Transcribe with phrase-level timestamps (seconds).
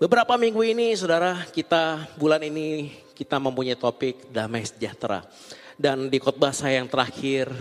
[0.00, 5.20] Beberapa minggu ini saudara kita bulan ini kita mempunyai topik damai sejahtera.
[5.76, 7.52] Dan di khotbah saya yang terakhir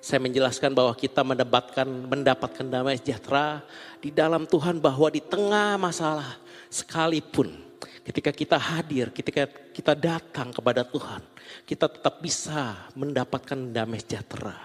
[0.00, 3.60] saya menjelaskan bahwa kita mendapatkan mendapatkan damai sejahtera
[4.00, 6.40] di dalam Tuhan bahwa di tengah masalah
[6.72, 7.60] sekalipun
[8.08, 9.44] ketika kita hadir, ketika
[9.76, 11.20] kita datang kepada Tuhan,
[11.68, 14.56] kita tetap bisa mendapatkan damai sejahtera.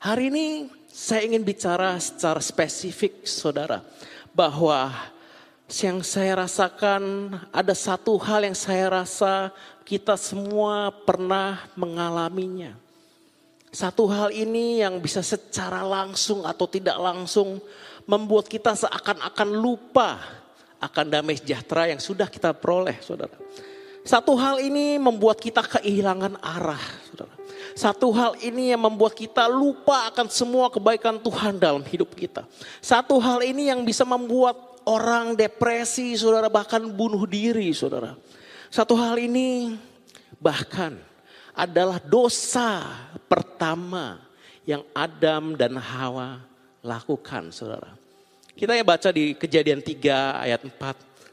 [0.00, 3.84] Hari ini saya ingin bicara secara spesifik saudara
[4.32, 4.96] bahwa
[5.68, 9.52] yang saya rasakan ada satu hal yang saya rasa
[9.84, 12.72] kita semua pernah mengalaminya.
[13.68, 17.60] Satu hal ini yang bisa secara langsung atau tidak langsung
[18.08, 20.16] membuat kita seakan-akan lupa
[20.80, 23.36] akan damai sejahtera yang sudah kita peroleh, saudara.
[24.08, 26.80] Satu hal ini membuat kita kehilangan arah,
[27.12, 27.34] saudara.
[27.76, 32.48] Satu hal ini yang membuat kita lupa akan semua kebaikan Tuhan dalam hidup kita.
[32.80, 38.16] Satu hal ini yang bisa membuat orang depresi, saudara, bahkan bunuh diri, saudara.
[38.72, 39.76] Satu hal ini
[40.40, 40.96] bahkan
[41.52, 42.88] adalah dosa
[43.28, 44.24] pertama
[44.64, 46.40] yang Adam dan Hawa
[46.80, 47.92] lakukan, saudara.
[48.56, 50.72] Kita ya baca di kejadian 3 ayat 4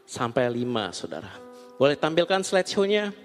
[0.03, 1.31] sampai 5, saudara.
[1.79, 3.15] Boleh tampilkan slideshow-nya?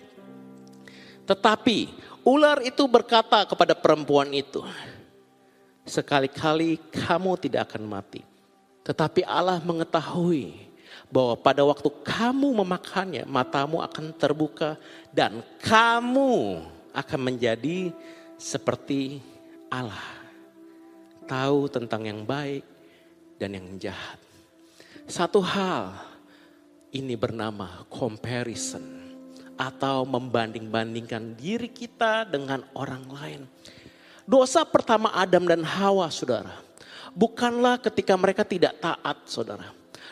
[1.26, 1.78] Tetapi
[2.26, 4.64] ular itu berkata kepada perempuan itu,
[5.86, 8.29] sekali-kali kamu tidak akan mati.
[8.90, 10.50] Tetapi Allah mengetahui
[11.14, 14.74] bahwa pada waktu kamu memakannya, matamu akan terbuka
[15.14, 16.58] dan kamu
[16.90, 17.94] akan menjadi
[18.34, 19.22] seperti
[19.70, 20.18] Allah.
[21.22, 22.66] Tahu tentang yang baik
[23.38, 24.18] dan yang jahat.
[25.06, 25.94] Satu hal
[26.90, 28.82] ini bernama comparison
[29.54, 33.42] atau membanding-bandingkan diri kita dengan orang lain.
[34.26, 36.69] Dosa pertama Adam dan Hawa, saudara
[37.14, 39.70] bukanlah ketika mereka tidak taat, saudara.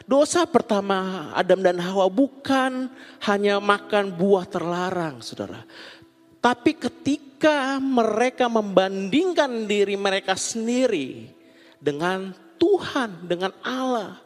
[0.09, 2.89] Dosa pertama Adam dan Hawa bukan
[3.29, 5.67] hanya makan buah terlarang, saudara.
[6.39, 11.29] Tapi ketika mereka membandingkan diri mereka sendiri
[11.83, 14.19] dengan Tuhan, dengan Allah.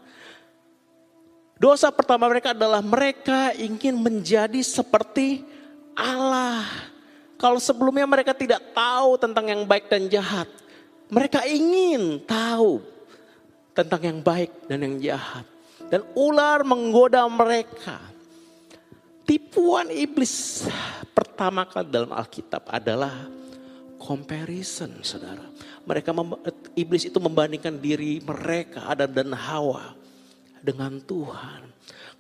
[1.56, 5.46] Dosa pertama mereka adalah mereka ingin menjadi seperti
[5.94, 6.66] Allah.
[7.38, 10.46] Kalau sebelumnya mereka tidak tahu tentang yang baik dan jahat.
[11.12, 12.80] Mereka ingin tahu
[13.76, 15.44] tentang yang baik dan yang jahat.
[15.92, 18.00] Dan ular menggoda mereka.
[19.28, 20.64] Tipuan iblis
[21.12, 23.28] pertama kali dalam Alkitab adalah
[24.00, 25.44] comparison, saudara.
[25.84, 26.16] Mereka
[26.80, 30.01] iblis itu membandingkan diri mereka Adam dan Hawa
[30.62, 31.68] dengan Tuhan.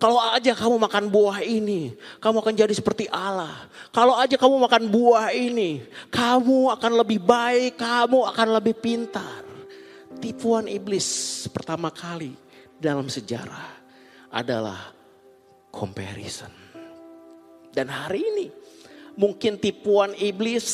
[0.02, 3.70] Kalau aja kamu makan buah ini, kamu akan jadi seperti Allah.
[3.94, 5.78] Kalau aja kamu makan buah ini,
[6.10, 9.46] kamu akan lebih baik, kamu akan lebih pintar.
[10.18, 12.34] Tipuan iblis pertama kali
[12.82, 13.78] dalam sejarah
[14.34, 14.90] adalah
[15.70, 16.50] comparison.
[17.70, 18.46] Dan hari ini
[19.14, 20.66] mungkin tipuan iblis,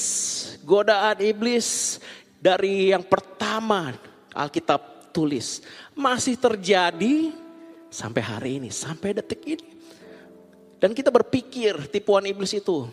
[0.64, 2.00] godaan iblis
[2.40, 3.92] dari yang pertama
[4.32, 5.60] Alkitab tulis
[5.92, 7.47] masih terjadi
[7.88, 9.68] Sampai hari ini, sampai detik ini.
[10.78, 12.86] Dan kita berpikir tipuan iblis itu.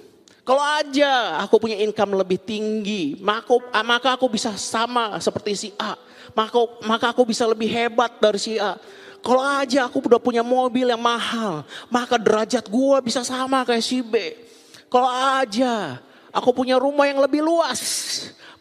[0.45, 5.97] Kalau aja aku punya income lebih tinggi, maka, aku bisa sama seperti si A.
[6.37, 8.77] Maka, maka aku bisa lebih hebat dari si A.
[9.25, 14.05] Kalau aja aku udah punya mobil yang mahal, maka derajat gua bisa sama kayak si
[14.05, 14.37] B.
[14.85, 15.97] Kalau aja
[16.29, 17.81] aku punya rumah yang lebih luas,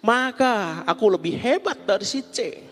[0.00, 2.64] maka aku lebih hebat dari si C.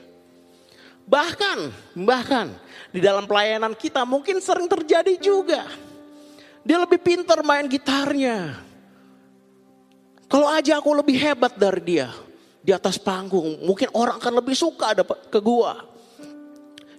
[1.05, 1.69] Bahkan,
[2.01, 2.57] bahkan
[2.93, 5.65] di dalam pelayanan kita mungkin sering terjadi juga.
[6.63, 8.61] Dia lebih pintar main gitarnya.
[10.29, 12.09] Kalau aja aku lebih hebat dari dia
[12.63, 15.83] di atas panggung, mungkin orang akan lebih suka dapat ke gua.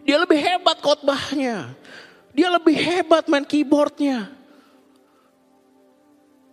[0.04, 1.72] Dia lebih hebat khotbahnya.
[2.36, 4.28] Dia lebih hebat main keyboardnya.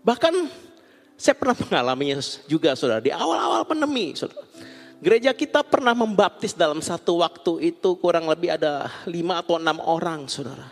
[0.05, 0.35] Bahkan
[1.21, 4.15] saya pernah mengalaminya juga saudara di awal-awal pandemi.
[4.15, 4.45] Saudara.
[5.01, 10.29] Gereja kita pernah membaptis dalam satu waktu itu kurang lebih ada lima atau enam orang
[10.29, 10.69] saudara.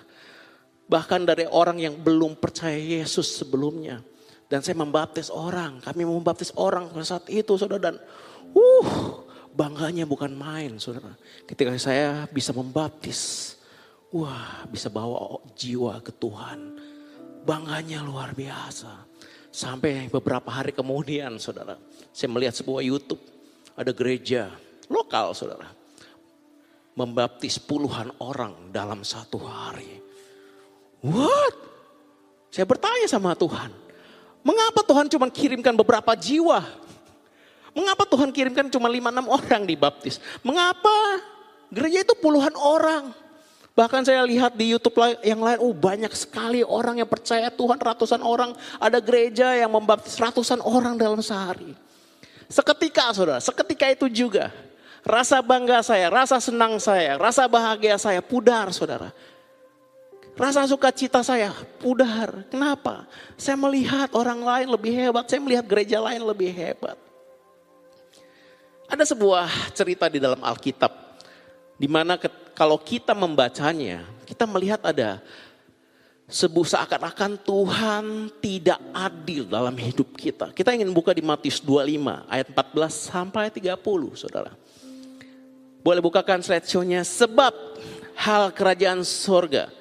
[0.89, 4.05] Bahkan dari orang yang belum percaya Yesus sebelumnya.
[4.49, 7.93] Dan saya membaptis orang, kami membaptis orang pada saat itu saudara.
[7.93, 7.97] Dan
[8.53, 8.89] uh
[9.53, 11.13] bangganya bukan main saudara.
[11.45, 13.53] Ketika saya bisa membaptis
[14.09, 16.81] Wah bisa bawa jiwa ke Tuhan.
[17.45, 19.05] Bangganya luar biasa.
[19.53, 21.77] Sampai beberapa hari kemudian saudara.
[22.13, 23.21] Saya melihat sebuah Youtube.
[23.79, 24.51] Ada gereja
[24.91, 25.71] lokal saudara.
[26.99, 30.03] Membaptis puluhan orang dalam satu hari.
[30.99, 31.55] What?
[32.51, 33.71] Saya bertanya sama Tuhan.
[34.43, 36.67] Mengapa Tuhan cuma kirimkan beberapa jiwa?
[37.71, 40.19] Mengapa Tuhan kirimkan cuma lima enam orang dibaptis?
[40.43, 41.23] Mengapa
[41.71, 43.15] gereja itu puluhan orang?
[43.79, 48.19] Bahkan saya lihat di YouTube yang lain, oh banyak sekali orang yang percaya Tuhan, ratusan
[48.27, 48.51] orang.
[48.83, 51.79] Ada gereja yang membaptis ratusan orang dalam sehari.
[52.49, 54.49] Seketika saudara, seketika itu juga.
[55.05, 59.15] Rasa bangga saya, rasa senang saya, rasa bahagia saya pudar saudara.
[60.35, 62.45] Rasa sukacita saya pudar.
[62.49, 63.09] Kenapa?
[63.37, 66.97] Saya melihat orang lain lebih hebat, saya melihat gereja lain lebih hebat.
[68.89, 71.09] Ada sebuah cerita di dalam Alkitab
[71.79, 72.19] di mana
[72.59, 75.23] kalau kita membacanya, kita melihat ada
[76.29, 78.05] sebuah seakan-akan Tuhan
[78.45, 80.53] tidak adil dalam hidup kita.
[80.53, 83.81] Kita ingin buka di Matius 25 ayat 14 sampai 30,
[84.13, 84.53] Saudara.
[85.81, 87.57] Boleh bukakan slideshow-nya sebab
[88.13, 89.73] hal kerajaan sorga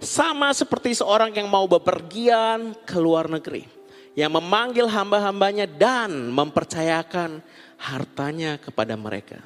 [0.00, 3.68] sama seperti seorang yang mau bepergian ke luar negeri
[4.16, 7.44] yang memanggil hamba-hambanya dan mempercayakan
[7.76, 9.44] hartanya kepada mereka.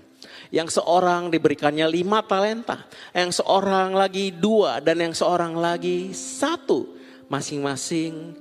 [0.52, 6.96] Yang seorang diberikannya lima talenta, yang seorang lagi dua, dan yang seorang lagi satu.
[7.29, 8.37] Masing-masing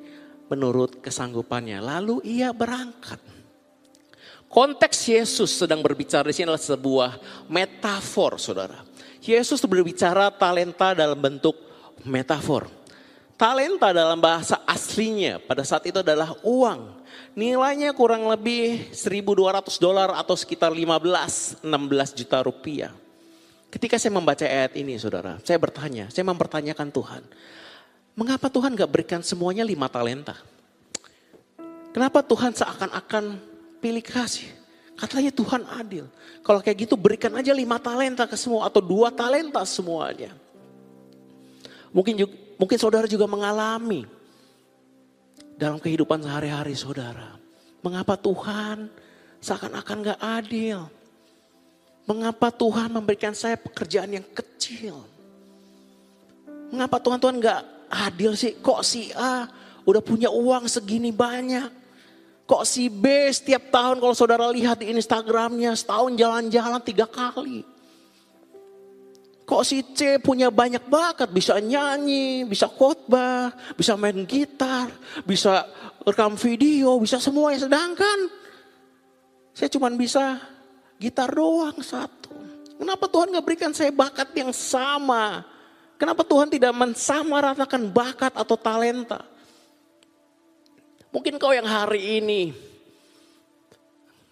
[0.52, 1.80] menurut kesanggupannya.
[1.80, 3.18] Lalu ia berangkat.
[4.54, 7.12] Konteks Yesus sedang berbicara di sini adalah sebuah
[7.50, 8.86] metafor, saudara.
[9.18, 11.58] Yesus berbicara talenta dalam bentuk
[12.06, 12.70] metafor.
[13.34, 17.02] Talenta dalam bahasa aslinya pada saat itu adalah uang.
[17.34, 21.66] Nilainya kurang lebih 1.200 dolar atau sekitar 15-16
[22.14, 22.92] juta rupiah.
[23.74, 27.24] Ketika saya membaca ayat ini saudara, saya bertanya, saya mempertanyakan Tuhan.
[28.14, 30.38] Mengapa Tuhan gak berikan semuanya lima talenta?
[31.90, 33.42] Kenapa Tuhan seakan-akan
[33.82, 34.46] pilih kasih?
[34.94, 36.06] Katanya Tuhan adil.
[36.46, 40.38] Kalau kayak gitu berikan aja lima talenta ke semua atau dua talenta semuanya.
[41.90, 44.06] Mungkin juga, mungkin saudara juga mengalami
[45.64, 47.40] dalam kehidupan sehari-hari saudara.
[47.80, 48.92] Mengapa Tuhan
[49.40, 50.84] seakan-akan gak adil?
[52.04, 55.00] Mengapa Tuhan memberikan saya pekerjaan yang kecil?
[56.68, 58.60] Mengapa Tuhan Tuhan gak adil sih?
[58.60, 59.48] Kok si A
[59.88, 61.72] udah punya uang segini banyak?
[62.44, 67.64] Kok si B setiap tahun kalau saudara lihat di Instagramnya setahun jalan-jalan tiga kali.
[69.54, 74.90] Kok si C punya banyak bakat, bisa nyanyi, bisa khotbah, bisa main gitar,
[75.30, 75.70] bisa
[76.02, 77.70] rekam video, bisa semuanya.
[77.70, 78.34] Sedangkan
[79.54, 80.42] saya cuma bisa
[80.98, 82.34] gitar doang satu.
[82.82, 85.46] Kenapa Tuhan gak berikan saya bakat yang sama?
[86.02, 89.22] Kenapa Tuhan tidak mensamaratakan bakat atau talenta?
[91.14, 92.58] Mungkin kau yang hari ini,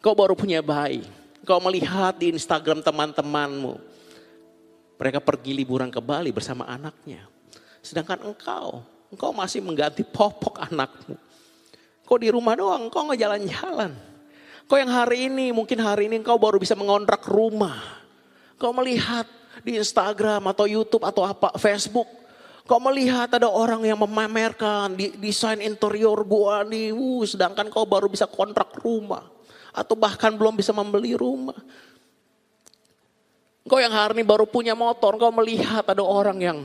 [0.02, 1.06] kau baru punya bayi.
[1.46, 3.91] Kau melihat di Instagram teman-temanmu
[5.02, 7.26] mereka pergi liburan ke Bali bersama anaknya.
[7.82, 11.18] Sedangkan engkau, engkau masih mengganti popok anakmu.
[12.06, 13.98] Kau di rumah doang, engkau nggak jalan-jalan.
[14.70, 17.82] Kau yang hari ini, mungkin hari ini engkau baru bisa mengontrak rumah.
[18.62, 19.26] Kau melihat
[19.66, 22.06] di Instagram atau YouTube atau apa, Facebook.
[22.70, 28.06] Kau melihat ada orang yang memamerkan di, desain interior gua nih, uh, sedangkan kau baru
[28.06, 29.26] bisa kontrak rumah.
[29.74, 31.58] Atau bahkan belum bisa membeli rumah.
[33.62, 36.60] Engkau yang hari ini baru punya motor, engkau melihat ada orang yang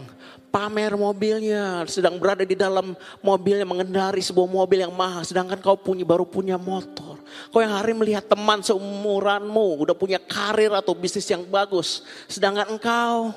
[0.48, 6.08] pamer mobilnya, sedang berada di dalam mobilnya mengendari sebuah mobil yang mahal, sedangkan kau punya
[6.08, 7.20] baru punya motor.
[7.52, 12.00] Kau yang hari melihat teman seumuranmu udah punya karir atau bisnis yang bagus,
[12.32, 13.36] sedangkan engkau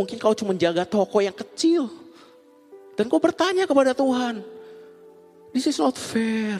[0.00, 1.92] mungkin kau cuma jaga toko yang kecil.
[2.96, 4.40] Dan kau bertanya kepada Tuhan,
[5.52, 6.56] this is not fair.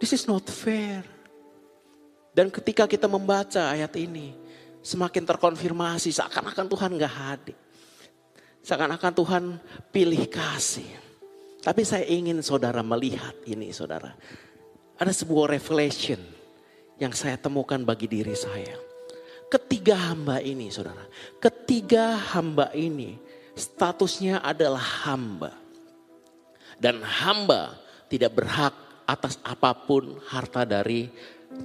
[0.00, 1.04] This is not fair.
[2.32, 4.32] Dan ketika kita membaca ayat ini,
[4.80, 7.58] semakin terkonfirmasi seakan-akan Tuhan gak hadir.
[8.60, 9.44] Seakan-akan Tuhan
[9.88, 10.88] pilih kasih.
[11.60, 14.16] Tapi saya ingin saudara melihat ini saudara.
[15.00, 16.20] Ada sebuah revelation
[17.00, 18.76] yang saya temukan bagi diri saya.
[19.48, 21.04] Ketiga hamba ini saudara.
[21.40, 23.16] Ketiga hamba ini
[23.56, 25.56] statusnya adalah hamba.
[26.80, 27.76] Dan hamba
[28.08, 28.72] tidak berhak
[29.04, 31.10] atas apa pun harta dari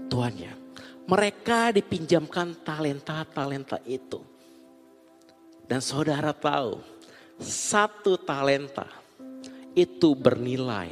[0.10, 0.65] tuannya.
[1.06, 4.26] Mereka dipinjamkan talenta-talenta itu.
[5.66, 6.82] Dan saudara tahu,
[7.38, 8.90] satu talenta
[9.78, 10.90] itu bernilai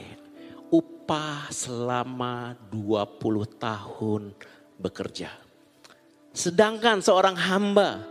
[0.69, 4.21] upah selama 20 tahun
[4.77, 5.33] bekerja.
[6.33, 8.01] Sedangkan seorang hamba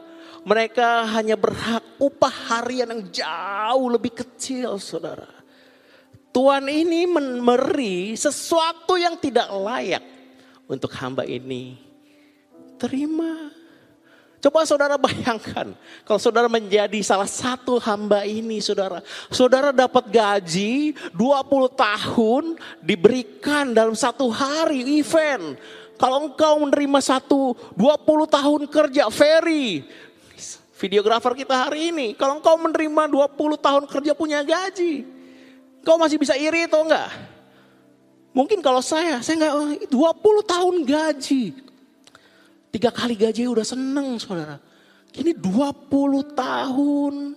[0.42, 5.30] mereka hanya berhak upah harian yang jauh lebih kecil saudara.
[6.32, 10.02] Tuhan ini memberi sesuatu yang tidak layak
[10.66, 11.91] untuk hamba ini.
[12.78, 13.52] Terima.
[14.42, 15.70] Coba saudara bayangkan,
[16.02, 18.98] kalau saudara menjadi salah satu hamba ini saudara.
[19.30, 25.54] Saudara dapat gaji 20 tahun diberikan dalam satu hari event.
[25.94, 29.86] Kalau engkau menerima satu 20 tahun kerja ferry.
[30.74, 35.06] Videografer kita hari ini, kalau engkau menerima 20 tahun kerja punya gaji.
[35.86, 37.14] Kau masih bisa iri atau enggak?
[38.34, 41.70] Mungkin kalau saya, saya enggak 20 tahun gaji.
[42.72, 44.56] Tiga kali gaji udah seneng saudara.
[45.12, 45.92] Kini 20
[46.32, 47.36] tahun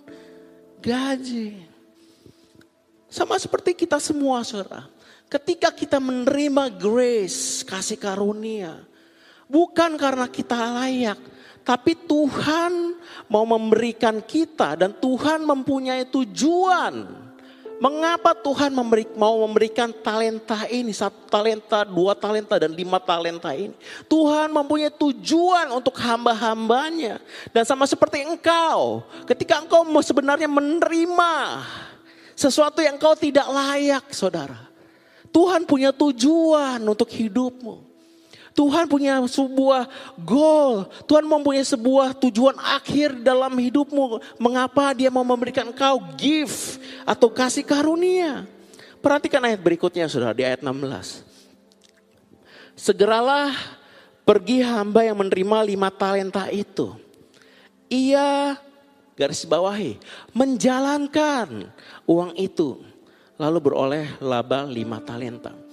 [0.80, 1.48] gaji.
[3.12, 4.88] Sama seperti kita semua saudara.
[5.28, 8.80] Ketika kita menerima grace, kasih karunia.
[9.44, 11.20] Bukan karena kita layak.
[11.60, 12.96] Tapi Tuhan
[13.28, 17.25] mau memberikan kita dan Tuhan mempunyai tujuan
[17.76, 23.76] Mengapa Tuhan memberi, mau memberikan talenta ini, satu talenta, dua talenta, dan lima talenta ini?
[24.08, 27.20] Tuhan mempunyai tujuan untuk hamba-hambanya.
[27.52, 31.34] Dan sama seperti engkau, ketika engkau sebenarnya menerima
[32.32, 34.72] sesuatu yang engkau tidak layak, saudara.
[35.28, 37.95] Tuhan punya tujuan untuk hidupmu.
[38.56, 39.84] Tuhan punya sebuah
[40.16, 40.88] goal.
[41.04, 44.16] Tuhan mempunyai sebuah tujuan akhir dalam hidupmu.
[44.40, 48.48] Mengapa dia mau memberikan engkau gift atau kasih karunia.
[49.04, 50.72] Perhatikan ayat berikutnya saudara di ayat 16.
[52.72, 53.52] Segeralah
[54.24, 56.96] pergi hamba yang menerima lima talenta itu.
[57.92, 58.56] Ia
[59.14, 60.00] garis bawahi
[60.32, 61.68] menjalankan
[62.08, 62.80] uang itu
[63.36, 65.65] lalu beroleh laba lima talenta.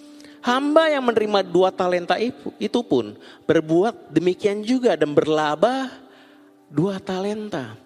[0.44, 3.16] Hamba yang menerima dua talenta itu, pun
[3.48, 5.88] berbuat demikian juga dan berlaba
[6.68, 7.80] dua talenta.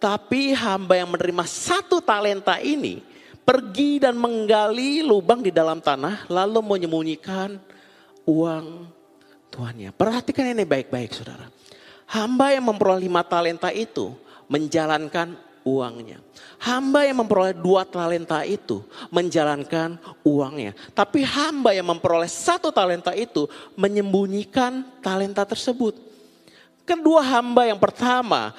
[0.00, 3.04] Tapi hamba yang menerima satu talenta ini
[3.44, 7.60] pergi dan menggali lubang di dalam tanah lalu menyembunyikan
[8.24, 8.88] uang
[9.52, 9.92] tuannya.
[9.92, 11.50] Perhatikan ini baik-baik saudara.
[12.08, 14.16] Hamba yang memperoleh lima talenta itu
[14.48, 15.36] menjalankan
[15.68, 16.24] uangnya.
[16.58, 18.80] Hamba yang memperoleh dua talenta itu
[19.12, 20.72] menjalankan uangnya.
[20.96, 23.44] Tapi hamba yang memperoleh satu talenta itu
[23.76, 25.94] menyembunyikan talenta tersebut.
[26.88, 28.56] Kedua hamba yang pertama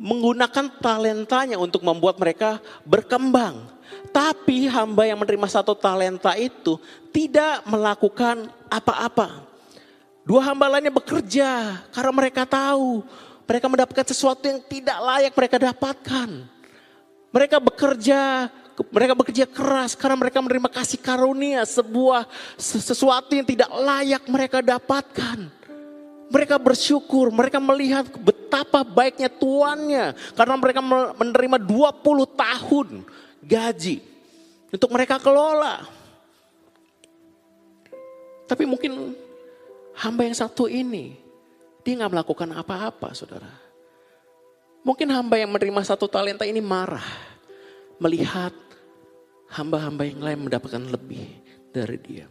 [0.00, 2.58] menggunakan talentanya untuk membuat mereka
[2.88, 3.68] berkembang.
[4.10, 6.80] Tapi hamba yang menerima satu talenta itu
[7.12, 9.44] tidak melakukan apa-apa.
[10.26, 13.06] Dua hamba lainnya bekerja karena mereka tahu
[13.46, 16.28] mereka mendapatkan sesuatu yang tidak layak mereka dapatkan.
[17.30, 18.50] Mereka bekerja,
[18.90, 22.26] mereka bekerja keras karena mereka menerima kasih karunia sebuah
[22.58, 25.46] sesuatu yang tidak layak mereka dapatkan.
[26.26, 30.82] Mereka bersyukur, mereka melihat betapa baiknya tuannya karena mereka
[31.14, 32.02] menerima 20
[32.34, 32.88] tahun
[33.46, 34.02] gaji
[34.74, 35.86] untuk mereka kelola.
[38.50, 39.14] Tapi mungkin
[39.94, 41.25] hamba yang satu ini
[41.86, 43.46] dia nggak melakukan apa-apa, saudara.
[44.82, 47.06] Mungkin hamba yang menerima satu talenta ini marah.
[48.02, 48.50] Melihat
[49.54, 51.30] hamba-hamba yang lain mendapatkan lebih
[51.70, 52.26] dari dia.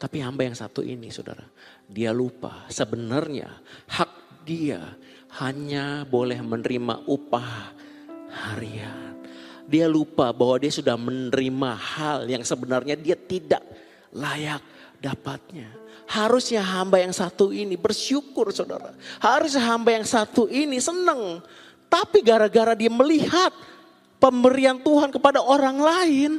[0.00, 1.44] Tapi hamba yang satu ini saudara,
[1.84, 3.52] dia lupa sebenarnya
[3.92, 4.80] hak dia
[5.36, 7.76] hanya boleh menerima upah
[8.32, 9.20] harian.
[9.68, 13.60] Dia lupa bahwa dia sudah menerima hal yang sebenarnya dia tidak
[14.16, 14.64] layak
[14.98, 15.70] dapatnya.
[16.08, 18.96] Harusnya hamba yang satu ini bersyukur saudara.
[19.20, 21.44] Harusnya hamba yang satu ini senang.
[21.88, 23.52] Tapi gara-gara dia melihat
[24.16, 26.32] pemberian Tuhan kepada orang lain.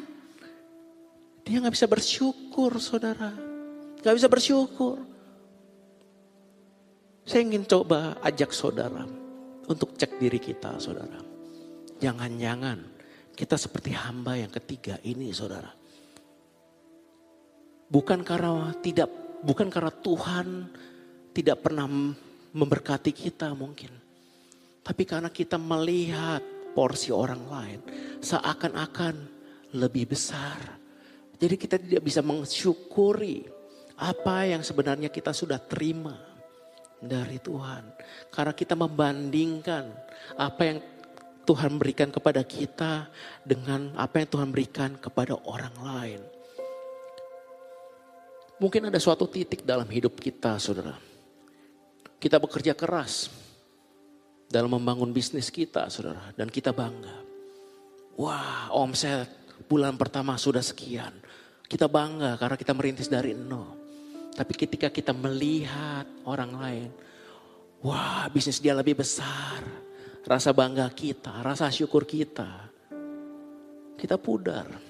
[1.45, 3.33] Dia gak bisa bersyukur saudara.
[4.01, 5.01] Gak bisa bersyukur.
[7.25, 9.05] Saya ingin coba ajak saudara
[9.69, 11.21] untuk cek diri kita saudara.
[12.01, 12.81] Jangan-jangan
[13.37, 15.78] kita seperti hamba yang ketiga ini saudara.
[17.89, 20.67] Bukan karena tidak Bukan karena Tuhan
[21.31, 21.87] tidak pernah
[22.51, 23.91] memberkati kita mungkin.
[24.83, 26.43] Tapi karena kita melihat
[26.75, 27.79] porsi orang lain
[28.19, 29.15] seakan-akan
[29.79, 30.59] lebih besar.
[31.39, 33.47] Jadi kita tidak bisa mensyukuri
[33.95, 36.19] apa yang sebenarnya kita sudah terima
[36.99, 37.95] dari Tuhan.
[38.27, 39.87] Karena kita membandingkan
[40.35, 40.79] apa yang
[41.47, 43.07] Tuhan berikan kepada kita
[43.47, 46.21] dengan apa yang Tuhan berikan kepada orang lain.
[48.59, 50.99] Mungkin ada suatu titik dalam hidup kita, saudara.
[52.19, 53.31] Kita bekerja keras
[54.51, 56.35] dalam membangun bisnis kita, saudara.
[56.35, 57.23] Dan kita bangga.
[58.19, 59.31] Wah, omset
[59.71, 61.15] bulan pertama sudah sekian.
[61.63, 63.79] Kita bangga karena kita merintis dari nol.
[64.35, 66.89] Tapi ketika kita melihat orang lain,
[67.79, 69.63] wah bisnis dia lebih besar,
[70.27, 72.67] rasa bangga kita, rasa syukur kita,
[73.95, 74.88] kita pudar.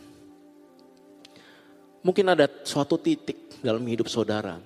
[1.99, 4.59] Mungkin ada suatu titik dalam hidup saudara.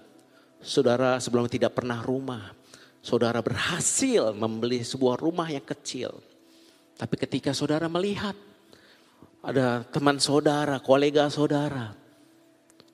[0.63, 2.53] Saudara sebelum tidak pernah rumah,
[3.03, 6.23] saudara berhasil membeli sebuah rumah yang kecil.
[6.95, 8.37] Tapi ketika saudara melihat
[9.43, 11.91] ada teman saudara, kolega saudara,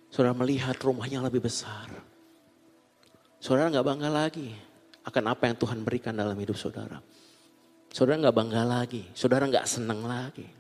[0.09, 1.91] saudara melihat rumahnya lebih besar.
[3.37, 4.49] Saudara nggak bangga lagi
[5.05, 6.99] akan apa yang Tuhan berikan dalam hidup saudara.
[7.93, 10.58] Saudara nggak bangga lagi, saudara nggak senang lagi.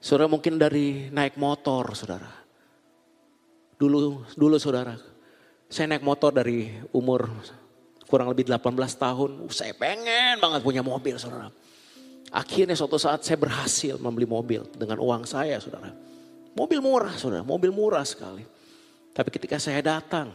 [0.00, 2.32] Saudara mungkin dari naik motor, saudara.
[3.76, 4.96] Dulu, dulu saudara,
[5.68, 7.28] saya naik motor dari umur
[8.08, 9.30] kurang lebih 18 tahun.
[9.52, 11.52] Saya pengen banget punya mobil, saudara.
[12.32, 15.92] Akhirnya suatu saat saya berhasil membeli mobil dengan uang saya, saudara.
[16.56, 17.44] Mobil murah, saudara.
[17.44, 18.42] Mobil murah sekali.
[19.12, 20.32] Tapi ketika saya datang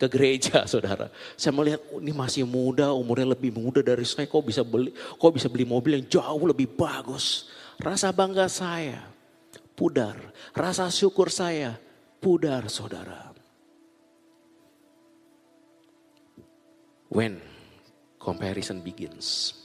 [0.00, 1.12] ke gereja saudara.
[1.36, 4.24] Saya melihat oh, ini masih muda, umurnya lebih muda dari saya.
[4.24, 7.52] Kok bisa beli, kok bisa beli mobil yang jauh lebih bagus.
[7.80, 9.00] Rasa bangga saya
[9.72, 10.12] pudar.
[10.52, 11.80] Rasa syukur saya
[12.20, 13.32] pudar saudara.
[17.08, 17.40] When
[18.20, 19.56] comparison begins,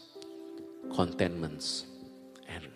[0.87, 1.61] contentment
[2.47, 2.71] end.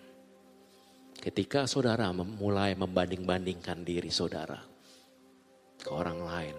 [1.16, 4.60] Ketika saudara memulai membanding-bandingkan diri saudara
[5.80, 6.56] ke orang lain,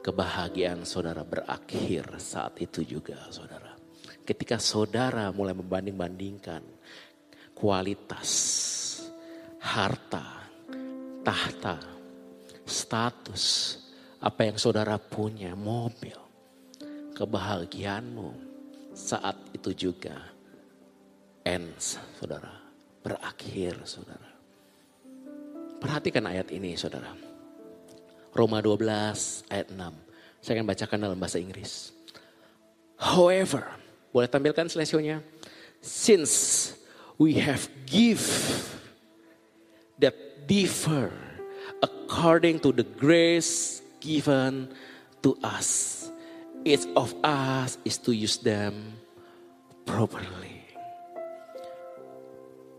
[0.00, 3.76] kebahagiaan saudara berakhir saat itu juga saudara.
[4.24, 6.73] Ketika saudara mulai membanding-bandingkan
[7.54, 8.30] kualitas,
[9.62, 10.44] harta,
[11.24, 11.78] tahta,
[12.66, 13.44] status,
[14.20, 16.18] apa yang saudara punya, mobil,
[17.14, 18.30] kebahagiaanmu
[18.94, 20.18] saat itu juga
[21.46, 22.52] ends, saudara,
[23.00, 24.30] berakhir, saudara.
[25.78, 27.12] Perhatikan ayat ini, saudara.
[28.34, 29.78] Roma 12 ayat 6.
[30.42, 31.92] Saya akan bacakan dalam bahasa Inggris.
[32.98, 33.62] However,
[34.10, 35.20] boleh tampilkan selesionya.
[35.84, 36.72] Since
[37.18, 38.22] we have give
[39.98, 40.14] that
[40.46, 41.12] differ
[41.82, 44.68] according to the grace given
[45.22, 46.00] to us.
[46.64, 48.96] Each of us is to use them
[49.84, 50.64] properly.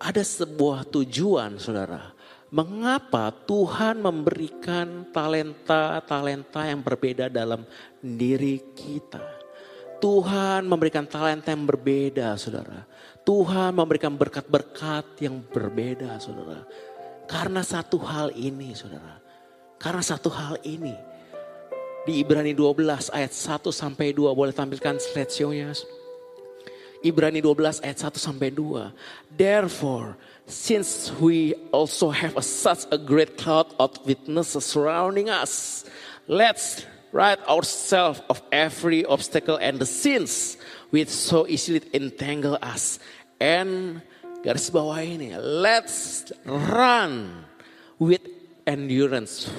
[0.01, 2.15] Ada sebuah tujuan saudara
[2.55, 7.67] Mengapa Tuhan memberikan talenta-talenta yang berbeda dalam
[7.99, 9.19] diri kita?
[9.99, 12.87] Tuhan memberikan talenta yang berbeda, saudara.
[13.25, 16.61] Tuhan memberikan berkat-berkat yang berbeda, saudara.
[17.25, 19.17] Karena satu hal ini, saudara.
[19.81, 20.93] Karena satu hal ini.
[22.05, 25.73] Di Ibrani 12 ayat 1 sampai 2 boleh tampilkan slideshow-nya.
[27.01, 28.93] Ibrani 12 ayat 1 sampai 2.
[29.33, 30.13] Therefore,
[30.45, 35.85] since we also have a, such a great cloud of witnesses surrounding us,
[36.29, 36.85] let's
[37.15, 40.57] rid ourselves of every obstacle and the sins
[40.91, 42.99] which so easily entangle us.
[43.41, 43.99] And
[44.41, 47.43] garis bawah ini, let's run
[47.99, 48.23] with
[48.63, 49.51] endurance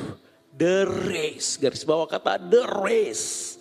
[0.56, 1.60] the race.
[1.60, 3.60] Garis bawah kata the race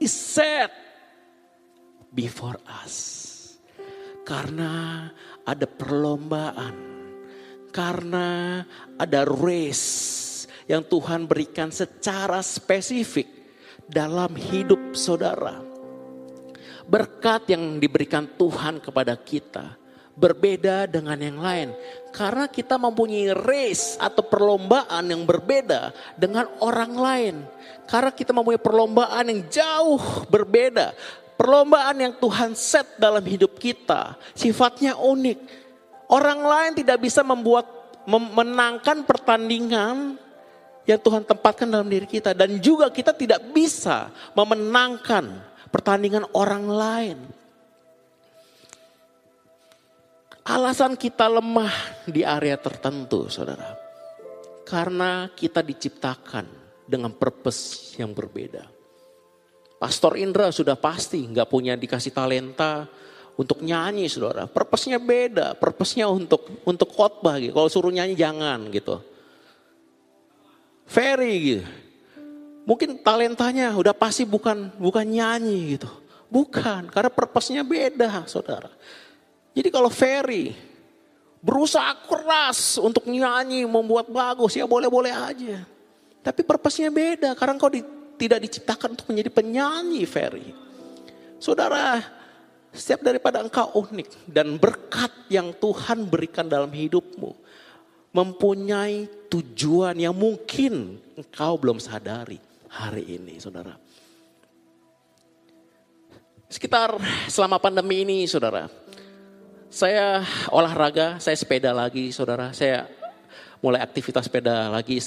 [0.00, 0.72] is set
[2.12, 3.22] before us.
[4.24, 5.04] Karena
[5.44, 6.96] ada perlombaan.
[7.74, 8.62] Karena
[8.96, 13.26] ada race yang Tuhan berikan secara spesifik
[13.84, 15.73] dalam hidup saudara.
[16.84, 19.76] Berkat yang diberikan Tuhan kepada kita
[20.14, 21.68] berbeda dengan yang lain.
[22.14, 27.34] Karena kita mempunyai race atau perlombaan yang berbeda dengan orang lain.
[27.90, 30.94] Karena kita mempunyai perlombaan yang jauh berbeda
[31.34, 35.66] Perlombaan yang Tuhan set dalam hidup kita sifatnya unik.
[36.06, 37.66] Orang lain tidak bisa membuat
[38.06, 40.14] memenangkan pertandingan
[40.86, 45.42] yang Tuhan tempatkan dalam diri kita dan juga kita tidak bisa memenangkan
[45.74, 47.18] pertandingan orang lain.
[50.46, 51.74] Alasan kita lemah
[52.06, 53.74] di area tertentu, Saudara.
[54.62, 56.46] Karena kita diciptakan
[56.86, 58.62] dengan purpose yang berbeda.
[59.82, 62.86] Pastor Indra sudah pasti nggak punya dikasih talenta
[63.36, 64.48] untuk nyanyi saudara.
[64.48, 67.52] Purpose-nya beda, purpose-nya untuk untuk khotbah gitu.
[67.52, 69.04] Kalau suruh nyanyi jangan gitu.
[70.88, 71.83] Ferry gitu.
[72.64, 75.88] Mungkin talentanya udah pasti bukan bukan nyanyi gitu.
[76.32, 78.72] Bukan, karena purpose-nya beda saudara.
[79.54, 80.50] Jadi kalau Ferry
[81.44, 85.62] berusaha keras untuk nyanyi, membuat bagus, ya boleh-boleh aja.
[86.24, 87.84] Tapi purpose-nya beda, karena kau di,
[88.16, 90.56] tidak diciptakan untuk menjadi penyanyi Ferry.
[91.36, 92.00] Saudara,
[92.72, 97.30] setiap daripada engkau unik dan berkat yang Tuhan berikan dalam hidupmu
[98.10, 103.78] mempunyai tujuan yang mungkin engkau belum sadari hari ini, saudara.
[106.50, 106.94] Sekitar
[107.26, 108.70] selama pandemi ini saudara.
[109.70, 110.22] Saya
[110.54, 112.54] olahraga, saya sepeda lagi saudara.
[112.54, 112.86] Saya
[113.58, 115.00] mulai aktivitas sepeda lagi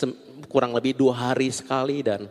[0.49, 2.25] kurang lebih dua hari sekali dan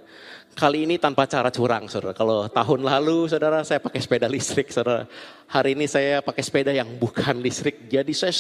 [0.53, 2.13] kali ini tanpa cara curang saudara.
[2.13, 5.07] Kalau tahun lalu saudara saya pakai sepeda listrik saudara.
[5.49, 7.87] Hari ini saya pakai sepeda yang bukan listrik.
[7.89, 8.35] Jadi saya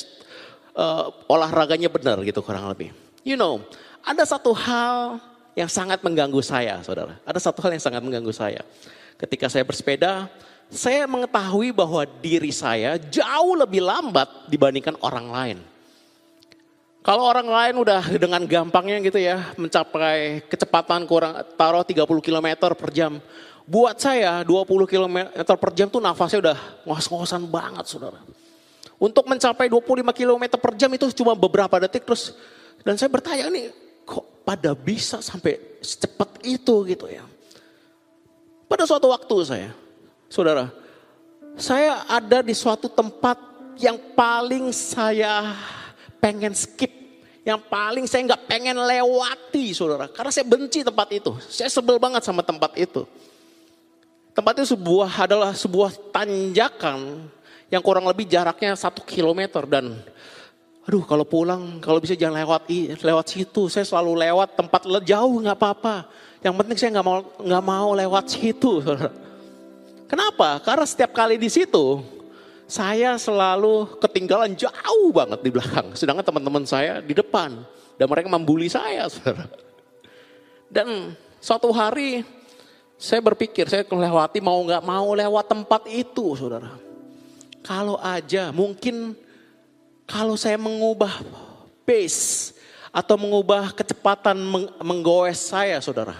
[0.74, 2.90] uh, olahraganya benar gitu kurang lebih.
[3.22, 3.62] You know,
[4.02, 5.22] ada satu hal
[5.56, 7.16] yang sangat mengganggu saya saudara.
[7.24, 8.60] Ada satu hal yang sangat mengganggu saya.
[9.16, 10.28] Ketika saya bersepeda,
[10.68, 15.58] saya mengetahui bahwa diri saya jauh lebih lambat dibandingkan orang lain.
[17.00, 22.90] Kalau orang lain udah dengan gampangnya gitu ya mencapai kecepatan kurang taruh 30 km per
[22.92, 23.16] jam.
[23.62, 25.16] Buat saya 20 km
[25.56, 28.20] per jam tuh nafasnya udah ngos-ngosan banget saudara.
[28.98, 32.34] Untuk mencapai 25 km per jam itu cuma beberapa detik terus.
[32.82, 37.26] Dan saya bertanya nih kok pada bisa sampai secepat itu gitu ya.
[38.66, 39.70] Pada suatu waktu saya
[40.26, 40.74] Saudara,
[41.54, 43.38] saya ada di suatu tempat
[43.78, 45.54] yang paling saya
[46.18, 46.90] pengen skip.
[47.46, 50.10] Yang paling saya nggak pengen lewati saudara.
[50.10, 51.30] Karena saya benci tempat itu.
[51.46, 53.06] Saya sebel banget sama tempat itu.
[54.34, 57.30] Tempat itu sebuah adalah sebuah tanjakan
[57.70, 59.94] yang kurang lebih jaraknya satu kilometer dan
[60.86, 62.70] aduh kalau pulang kalau bisa jangan lewat
[63.02, 66.06] lewat situ saya selalu lewat tempat jauh nggak apa-apa
[66.40, 68.80] yang penting saya nggak mau nggak mau lewat situ
[70.06, 70.62] Kenapa?
[70.62, 72.02] Karena setiap kali di situ
[72.66, 75.94] saya selalu ketinggalan jauh banget di belakang.
[75.98, 77.62] Sedangkan teman-teman saya di depan.
[77.96, 79.48] Dan mereka membuli saya, saudara.
[80.68, 82.22] Dan suatu hari
[83.00, 86.76] saya berpikir, saya melewati mau nggak mau lewat tempat itu, saudara.
[87.64, 89.16] Kalau aja mungkin
[90.06, 91.10] kalau saya mengubah
[91.82, 92.54] pace
[92.94, 94.38] atau mengubah kecepatan
[94.80, 96.16] menggoes saya, saudara.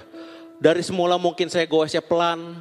[0.61, 2.61] Dari semula mungkin saya goesnya pelan,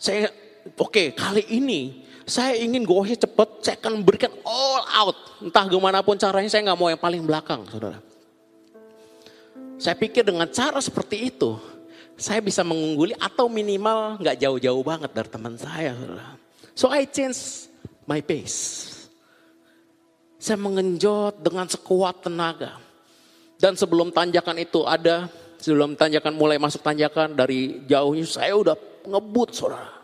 [0.00, 0.32] saya
[0.74, 5.18] oke okay, kali ini saya ingin goesnya cepat, saya akan berikan all out.
[5.42, 7.98] Entah gimana pun caranya saya nggak mau yang paling belakang saudara.
[9.78, 11.58] Saya pikir dengan cara seperti itu,
[12.14, 15.98] saya bisa mengungguli atau minimal nggak jauh-jauh banget dari teman saya.
[15.98, 16.26] Saudara.
[16.78, 17.66] So I change
[18.06, 18.91] my pace.
[20.42, 22.82] Saya mengenjot dengan sekuat tenaga.
[23.62, 25.30] Dan sebelum tanjakan itu ada,
[25.62, 28.74] sebelum tanjakan mulai masuk tanjakan dari jauhnya saya udah
[29.06, 30.02] ngebut saudara.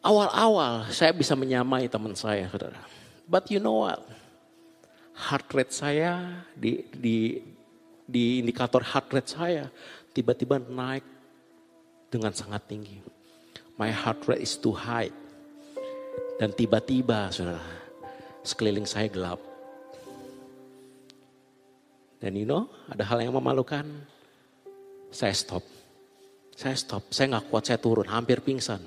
[0.00, 2.80] Awal-awal saya bisa menyamai teman saya, saudara.
[3.28, 4.00] But you know what?
[5.12, 7.36] Heart rate saya di, di,
[8.08, 9.68] di indikator heart rate saya
[10.16, 11.04] tiba-tiba naik
[12.08, 12.96] dengan sangat tinggi.
[13.76, 15.12] My heart rate is too high.
[16.40, 17.60] Dan tiba-tiba, saudara,
[18.42, 19.40] sekeliling saya gelap.
[22.20, 23.84] Dan you know, ada hal yang memalukan.
[25.10, 25.64] Saya stop.
[26.54, 28.84] Saya stop, saya nggak kuat, saya turun, hampir pingsan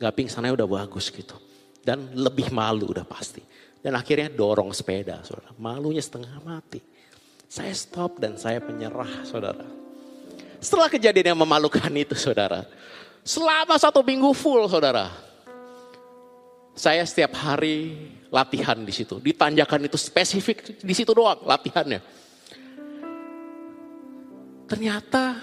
[0.00, 1.36] Gak pingsannya udah bagus gitu.
[1.84, 3.44] Dan lebih malu udah pasti.
[3.84, 5.52] Dan akhirnya dorong sepeda saudara.
[5.60, 6.80] Malunya setengah mati.
[7.44, 9.68] Saya stop dan saya menyerah saudara.
[10.56, 12.64] Setelah kejadian yang memalukan itu saudara.
[13.20, 15.12] Selama satu minggu full saudara.
[16.80, 19.20] Saya setiap hari latihan di situ.
[19.20, 22.00] Di tanjakan itu spesifik di situ doang latihannya.
[24.64, 25.36] Ternyata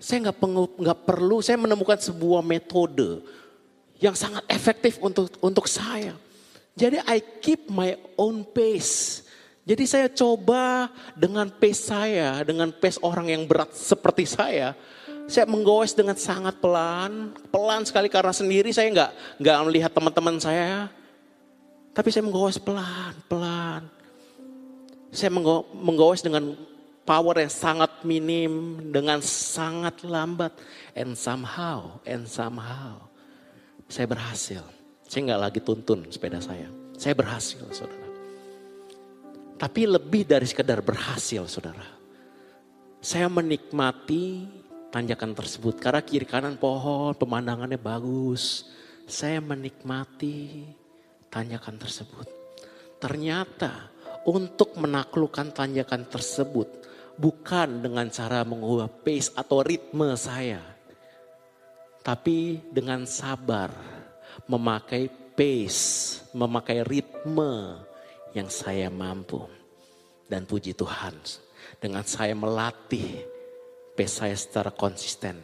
[0.00, 3.20] saya nggak perlu, saya menemukan sebuah metode
[4.00, 6.16] yang sangat efektif untuk untuk saya.
[6.72, 9.28] Jadi I keep my own pace.
[9.68, 14.72] Jadi saya coba dengan pace saya, dengan pace orang yang berat seperti saya,
[15.30, 20.90] saya menggoes dengan sangat pelan, pelan sekali karena sendiri saya nggak nggak melihat teman-teman saya,
[21.94, 23.86] tapi saya menggoes pelan, pelan.
[25.10, 25.30] Saya
[25.74, 26.54] menggoes dengan
[27.02, 30.54] power yang sangat minim, dengan sangat lambat,
[30.94, 32.98] and somehow, and somehow,
[33.90, 34.62] saya berhasil.
[35.10, 36.70] Saya nggak lagi tuntun sepeda saya.
[36.94, 38.06] Saya berhasil, saudara.
[39.58, 41.98] Tapi lebih dari sekedar berhasil, saudara.
[43.02, 44.46] Saya menikmati
[44.90, 48.66] tanjakan tersebut karena kiri kanan pohon, pemandangannya bagus.
[49.10, 50.66] Saya menikmati
[51.30, 52.26] tanjakan tersebut.
[53.02, 53.90] Ternyata
[54.26, 56.68] untuk menaklukkan tanjakan tersebut
[57.18, 60.70] bukan dengan cara mengubah pace atau ritme saya
[62.00, 63.68] tapi dengan sabar,
[64.48, 67.76] memakai pace, memakai ritme
[68.32, 69.44] yang saya mampu.
[70.24, 71.12] Dan puji Tuhan,
[71.76, 73.29] dengan saya melatih
[74.06, 75.36] saya secara konsisten,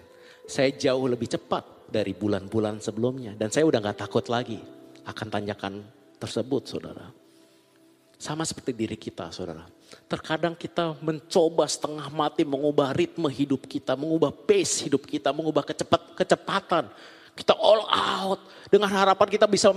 [0.47, 3.35] saya jauh lebih cepat dari bulan-bulan sebelumnya.
[3.35, 4.59] Dan saya udah gak takut lagi
[5.07, 5.83] akan tanjakan
[6.19, 7.07] tersebut, saudara.
[8.17, 9.69] Sama seperti diri kita, saudara.
[10.09, 16.17] Terkadang kita mencoba setengah mati mengubah ritme hidup kita, mengubah pace hidup kita, mengubah kecepat,
[16.17, 16.89] kecepatan,
[17.37, 18.41] Kita all out
[18.73, 19.69] dengan harapan kita bisa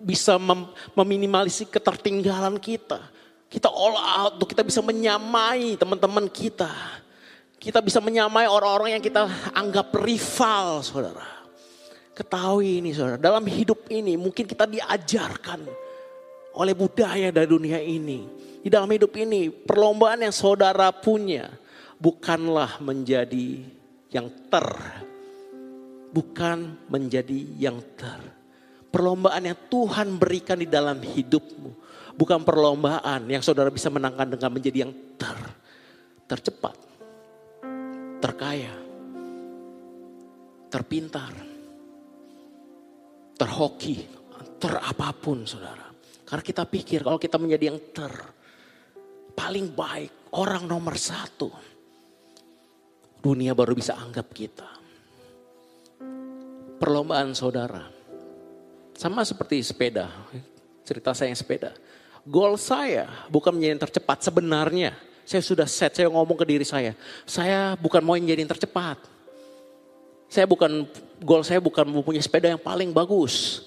[0.00, 0.64] bisa mem,
[0.96, 3.04] meminimalisir ketertinggalan kita.
[3.52, 6.72] Kita all out kita bisa menyamai teman-teman kita.
[7.62, 11.46] Kita bisa menyamai orang-orang yang kita anggap rival, saudara.
[12.10, 13.22] Ketahui ini, saudara.
[13.22, 15.62] Dalam hidup ini mungkin kita diajarkan
[16.58, 18.26] oleh budaya dari dunia ini.
[18.58, 21.54] Di dalam hidup ini, perlombaan yang saudara punya
[22.02, 23.62] bukanlah menjadi
[24.10, 24.66] yang ter.
[26.10, 28.18] Bukan menjadi yang ter.
[28.90, 31.70] Perlombaan yang Tuhan berikan di dalam hidupmu.
[32.18, 35.38] Bukan perlombaan yang saudara bisa menangkan dengan menjadi yang ter.
[36.26, 36.91] Tercepat
[38.22, 38.70] terkaya,
[40.70, 41.34] terpintar,
[43.34, 44.06] terhoki,
[44.62, 45.90] terapapun saudara.
[46.22, 48.14] Karena kita pikir kalau kita menjadi yang ter,
[49.34, 51.50] paling baik, orang nomor satu.
[53.18, 54.70] Dunia baru bisa anggap kita.
[56.78, 57.86] Perlombaan saudara.
[58.94, 60.10] Sama seperti sepeda.
[60.82, 61.70] Cerita saya yang sepeda.
[62.22, 66.98] Goal saya bukan menjadi yang tercepat sebenarnya saya sudah set, saya ngomong ke diri saya.
[67.22, 68.98] Saya bukan mau yang jadi yang tercepat.
[70.26, 70.88] Saya bukan,
[71.22, 73.62] goal saya bukan mempunyai sepeda yang paling bagus.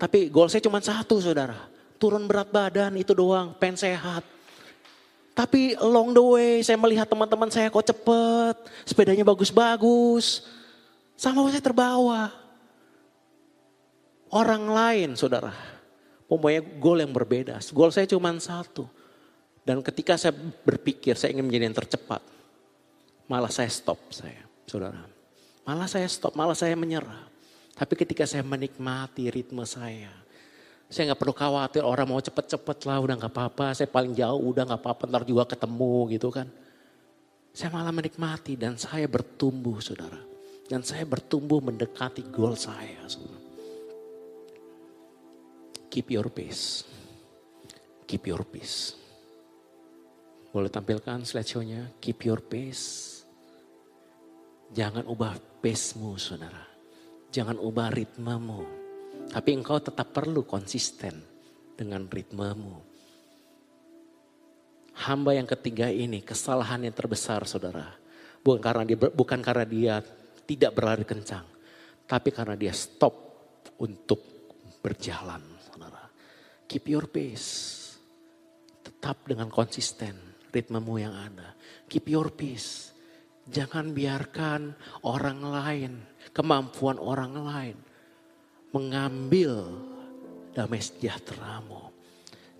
[0.00, 1.68] Tapi goal saya cuma satu saudara.
[2.00, 4.24] Turun berat badan itu doang, pengen sehat.
[5.36, 8.56] Tapi along the way saya melihat teman-teman saya kok cepet.
[8.82, 10.48] Sepedanya bagus-bagus.
[11.14, 12.34] Sama saya terbawa.
[14.32, 15.54] Orang lain saudara.
[16.26, 17.60] Mempunyai goal yang berbeda.
[17.70, 18.99] Goal saya cuma satu
[19.64, 20.32] dan ketika saya
[20.64, 22.22] berpikir saya ingin menjadi yang tercepat,
[23.28, 25.04] malah saya stop saya, saudara.
[25.68, 27.28] Malah saya stop, malah saya menyerah.
[27.76, 30.10] Tapi ketika saya menikmati ritme saya,
[30.90, 33.66] saya nggak perlu khawatir orang mau cepet-cepet lah, udah nggak apa-apa.
[33.76, 36.50] Saya paling jauh, udah nggak apa-apa, ntar juga ketemu gitu kan.
[37.54, 40.18] Saya malah menikmati dan saya bertumbuh, saudara.
[40.66, 43.38] Dan saya bertumbuh mendekati goal saya, saudara.
[45.90, 46.86] Keep your pace.
[48.06, 48.99] Keep your pace.
[50.50, 53.22] Boleh tampilkan slideshow-nya, keep your pace.
[54.74, 56.66] Jangan ubah pace-mu saudara.
[57.30, 58.62] Jangan ubah ritmemu.
[59.30, 61.22] Tapi engkau tetap perlu konsisten
[61.78, 62.90] dengan ritmemu.
[65.06, 67.86] Hamba yang ketiga ini kesalahan yang terbesar saudara.
[68.42, 69.94] Bukan karena dia, bukan karena dia
[70.50, 71.46] tidak berlari kencang.
[72.10, 73.14] Tapi karena dia stop
[73.78, 74.18] untuk
[74.82, 76.10] berjalan saudara.
[76.66, 77.78] Keep your pace.
[78.82, 81.54] Tetap dengan konsisten ritmemu yang ada.
[81.86, 82.92] Keep your peace.
[83.50, 85.92] Jangan biarkan orang lain,
[86.30, 87.76] kemampuan orang lain
[88.70, 89.82] mengambil
[90.54, 91.90] damai sejahteramu.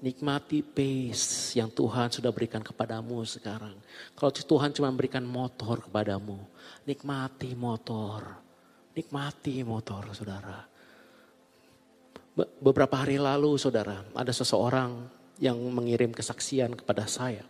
[0.00, 3.76] Nikmati pace yang Tuhan sudah berikan kepadamu sekarang.
[4.16, 6.40] Kalau Tuhan cuma berikan motor kepadamu,
[6.88, 8.24] nikmati motor.
[8.96, 10.64] Nikmati motor saudara.
[12.64, 15.04] Beberapa hari lalu saudara, ada seseorang
[15.36, 17.44] yang mengirim kesaksian kepada saya.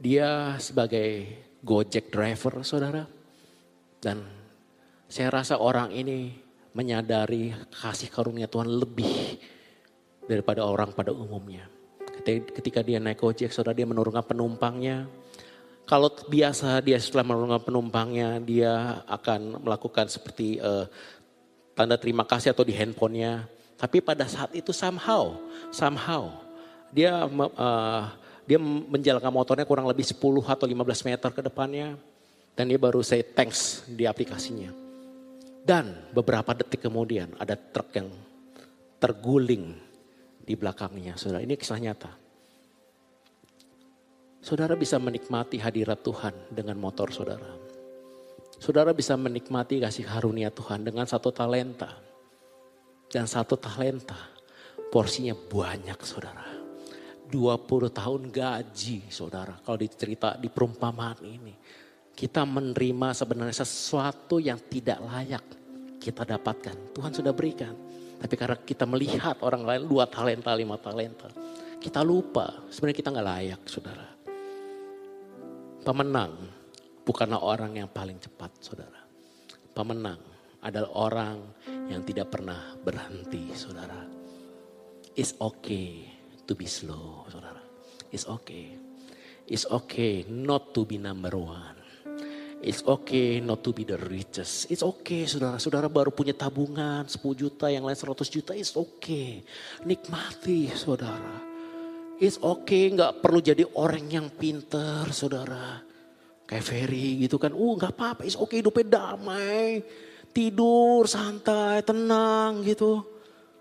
[0.00, 1.28] Dia sebagai
[1.60, 3.04] Gojek driver, saudara.
[4.00, 4.24] Dan
[5.04, 6.32] saya rasa orang ini
[6.72, 9.36] menyadari kasih karunia Tuhan lebih
[10.24, 11.68] daripada orang pada umumnya.
[12.24, 15.04] Ketika dia naik Gojek, saudara dia menurunkan penumpangnya.
[15.84, 20.88] Kalau biasa dia setelah menurunkan penumpangnya, dia akan melakukan seperti uh,
[21.76, 23.44] tanda terima kasih atau di handphonenya.
[23.76, 25.36] Tapi pada saat itu somehow,
[25.68, 26.32] somehow
[26.88, 28.04] dia uh,
[28.50, 31.94] dia menjalankan motornya kurang lebih 10 atau 15 meter ke depannya.
[32.58, 34.74] Dan dia baru say thanks di aplikasinya.
[35.62, 38.10] Dan beberapa detik kemudian ada truk yang
[38.98, 39.78] terguling
[40.42, 41.14] di belakangnya.
[41.14, 42.10] Saudara, ini kisah nyata.
[44.42, 47.54] Saudara bisa menikmati hadirat Tuhan dengan motor saudara.
[48.58, 52.02] Saudara bisa menikmati kasih karunia Tuhan dengan satu talenta.
[53.06, 54.18] Dan satu talenta
[54.90, 56.49] porsinya banyak saudara.
[57.30, 59.54] 20 tahun gaji saudara.
[59.62, 61.54] Kalau dicerita di perumpamaan ini.
[62.10, 65.44] Kita menerima sebenarnya sesuatu yang tidak layak
[66.02, 66.92] kita dapatkan.
[66.92, 67.72] Tuhan sudah berikan.
[68.20, 71.32] Tapi karena kita melihat orang lain dua talenta, lima talenta.
[71.80, 74.08] Kita lupa sebenarnya kita nggak layak saudara.
[75.80, 76.32] Pemenang
[77.08, 79.00] bukanlah orang yang paling cepat saudara.
[79.72, 80.20] Pemenang
[80.60, 81.36] adalah orang
[81.88, 84.04] yang tidak pernah berhenti saudara.
[85.16, 86.19] It's okay
[86.50, 87.62] to be slow, saudara.
[88.10, 88.74] It's okay.
[89.46, 91.78] It's okay not to be number one.
[92.60, 94.66] It's okay not to be the richest.
[94.66, 95.62] It's okay saudara.
[95.62, 98.52] Saudara baru punya tabungan 10 juta, yang lain 100 juta.
[98.52, 99.46] It's okay.
[99.86, 101.46] Nikmati saudara.
[102.18, 105.80] It's okay nggak perlu jadi orang yang pinter saudara.
[106.44, 107.54] Kayak Ferry gitu kan.
[107.54, 108.26] Uh nggak apa-apa.
[108.26, 109.80] It's okay hidupnya damai.
[110.30, 113.02] tidur santai, tenang gitu.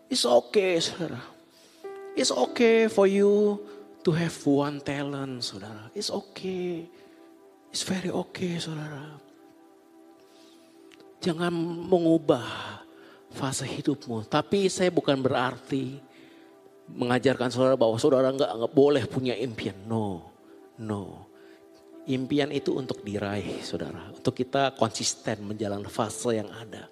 [0.09, 1.38] It's okay, saudara.
[2.19, 3.63] It's okay for you
[4.03, 5.87] to have one talent, saudara.
[5.95, 6.83] It's okay.
[7.71, 9.15] It's very okay, saudara.
[11.23, 11.55] Jangan
[11.87, 12.43] mengubah
[13.31, 14.27] fase hidupmu.
[14.27, 15.95] Tapi saya bukan berarti
[16.91, 19.79] mengajarkan saudara bahwa saudara nggak boleh punya impian.
[19.87, 20.27] No,
[20.75, 21.23] no.
[22.03, 24.11] Impian itu untuk diraih, saudara.
[24.11, 26.91] Untuk kita konsisten menjalani fase yang ada.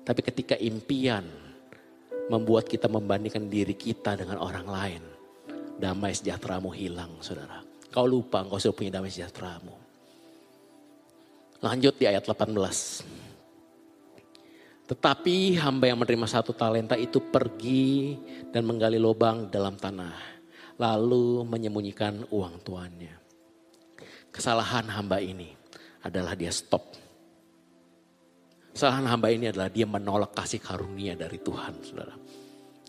[0.00, 1.28] Tapi ketika impian
[2.26, 5.02] membuat kita membandingkan diri kita dengan orang lain,
[5.78, 7.62] damai sejahteramu hilang, saudara.
[7.90, 9.72] Kau lupa engkau sudah punya damai sejahteramu.
[11.62, 12.52] Lanjut di ayat 18.
[14.86, 18.14] Tetapi hamba yang menerima satu talenta itu pergi
[18.54, 20.14] dan menggali lubang dalam tanah.
[20.76, 23.16] Lalu menyembunyikan uang tuannya.
[24.28, 25.48] Kesalahan hamba ini
[26.04, 27.05] adalah dia stop.
[28.76, 32.12] Kesalahan hamba ini adalah dia menolak kasih karunia dari Tuhan, saudara.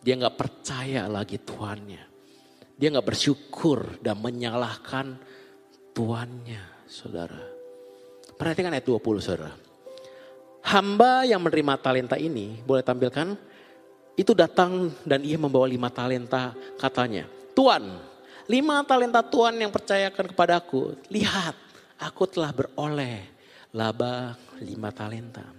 [0.03, 2.03] Dia nggak percaya lagi tuannya.
[2.75, 5.15] Dia nggak bersyukur dan menyalahkan
[5.95, 7.39] tuannya, saudara.
[8.35, 9.55] Perhatikan ayat 20, saudara.
[10.67, 13.39] Hamba yang menerima talenta ini, boleh tampilkan?
[14.19, 17.31] Itu datang dan ia membawa lima talenta katanya.
[17.55, 17.95] Tuan,
[18.51, 20.99] lima talenta Tuhan yang percayakan kepadaku.
[21.07, 21.55] Lihat,
[21.95, 23.23] aku telah beroleh
[23.71, 25.56] laba lima talenta.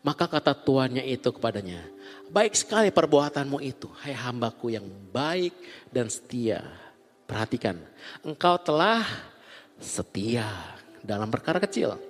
[0.00, 1.84] Maka kata tuannya itu kepadanya,
[2.32, 5.52] baik sekali perbuatanmu itu, hai hambaku yang baik
[5.92, 6.64] dan setia.
[7.28, 7.76] Perhatikan,
[8.24, 9.04] engkau telah
[9.76, 10.48] setia
[11.04, 12.00] dalam perkara kecil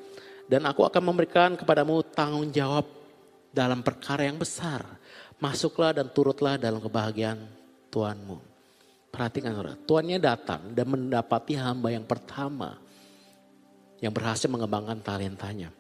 [0.51, 2.87] dan aku akan memberikan kepadamu tanggung jawab
[3.55, 4.83] dalam perkara yang besar.
[5.41, 7.41] Masuklah dan turutlah dalam kebahagiaan
[7.89, 8.39] Tuhanmu.
[9.11, 12.77] Perhatikan saudara, Tuannya datang dan mendapati hamba yang pertama
[13.99, 15.80] yang berhasil mengembangkan talentanya.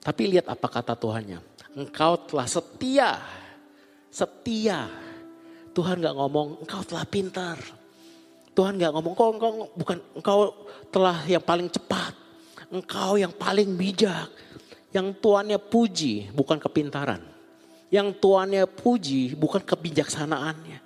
[0.00, 1.38] Tapi lihat apa kata Tuhannya.
[1.76, 3.20] Engkau telah setia.
[4.08, 4.88] Setia.
[5.70, 7.56] Tuhan gak ngomong engkau telah pintar.
[8.56, 10.38] Tuhan gak ngomong engkau, engkau bukan engkau
[10.90, 12.20] telah yang paling cepat
[12.70, 14.30] engkau yang paling bijak.
[14.90, 17.22] Yang tuannya puji bukan kepintaran.
[17.90, 20.78] Yang tuannya puji bukan kebijaksanaannya.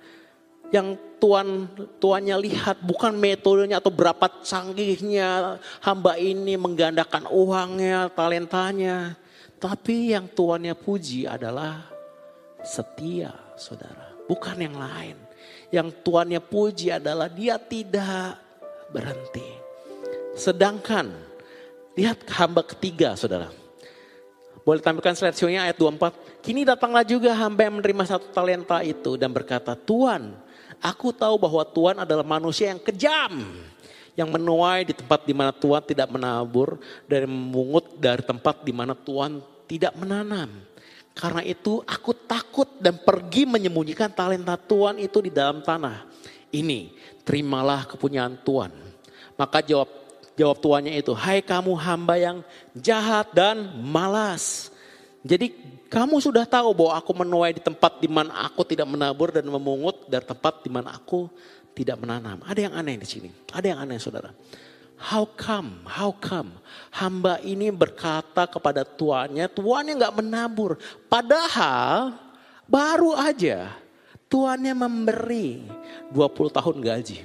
[0.75, 1.71] Yang tuan
[2.03, 9.15] tuannya lihat bukan metodenya atau berapa canggihnya hamba ini menggandakan uangnya, talentanya.
[9.55, 11.87] Tapi yang tuannya puji adalah
[12.59, 14.11] setia saudara.
[14.27, 15.15] Bukan yang lain.
[15.71, 18.35] Yang tuannya puji adalah dia tidak
[18.91, 19.47] berhenti.
[20.35, 21.35] Sedangkan
[21.95, 23.47] Lihat hamba ketiga saudara.
[24.67, 26.43] Boleh tampilkan slide show-nya ayat 24.
[26.43, 30.35] Kini datanglah juga hamba yang menerima satu talenta itu dan berkata, Tuhan,
[30.85, 33.41] aku tahu bahwa Tuhan adalah manusia yang kejam.
[34.15, 38.95] Yang menuai di tempat di mana Tuhan tidak menabur dan memungut dari tempat di mana
[38.95, 40.47] Tuhan tidak menanam.
[41.11, 46.07] Karena itu aku takut dan pergi menyembunyikan talenta Tuhan itu di dalam tanah.
[46.47, 46.95] Ini
[47.27, 48.71] terimalah kepunyaan Tuhan.
[49.35, 52.37] Maka jawab Jawab tuannya itu, hai kamu hamba yang
[52.75, 54.67] jahat dan malas.
[55.25, 55.57] Jadi
[55.89, 60.05] kamu sudah tahu bahwa aku menuai di tempat di mana aku tidak menabur dan memungut
[60.05, 61.25] dari tempat di mana aku
[61.73, 62.45] tidak menanam.
[62.45, 63.29] Ada yang aneh di sini.
[63.49, 64.29] Ada yang aneh saudara.
[64.95, 65.83] How come?
[65.89, 66.55] How come?
[66.93, 70.79] Hamba ini berkata kepada tuannya, tuannya nggak menabur.
[71.11, 72.15] Padahal
[72.69, 73.75] baru aja
[74.31, 75.67] tuannya memberi
[76.13, 77.17] 20 tahun gaji.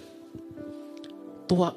[1.46, 1.70] Tua,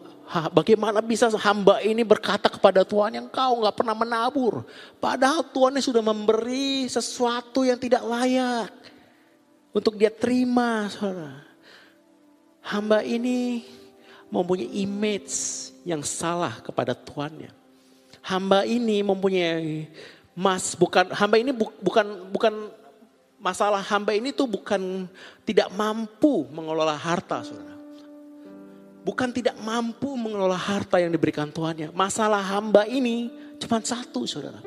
[0.50, 4.64] bagaimana bisa hamba ini berkata kepada Tuhan yang kau nggak pernah menabur.
[4.98, 8.72] Padahal Tuhan sudah memberi sesuatu yang tidak layak.
[9.74, 11.42] Untuk dia terima saudara.
[12.64, 13.66] Hamba ini
[14.32, 15.34] mempunyai image
[15.84, 17.52] yang salah kepada Tuannya.
[18.24, 19.90] Hamba ini mempunyai
[20.34, 22.54] mas bukan hamba ini bu, bukan bukan
[23.38, 25.06] masalah hamba ini tuh bukan
[25.46, 27.73] tidak mampu mengelola harta saudara
[29.04, 31.92] bukan tidak mampu mengelola harta yang diberikan Tuhannya.
[31.92, 34.64] Masalah hamba ini cuma satu saudara.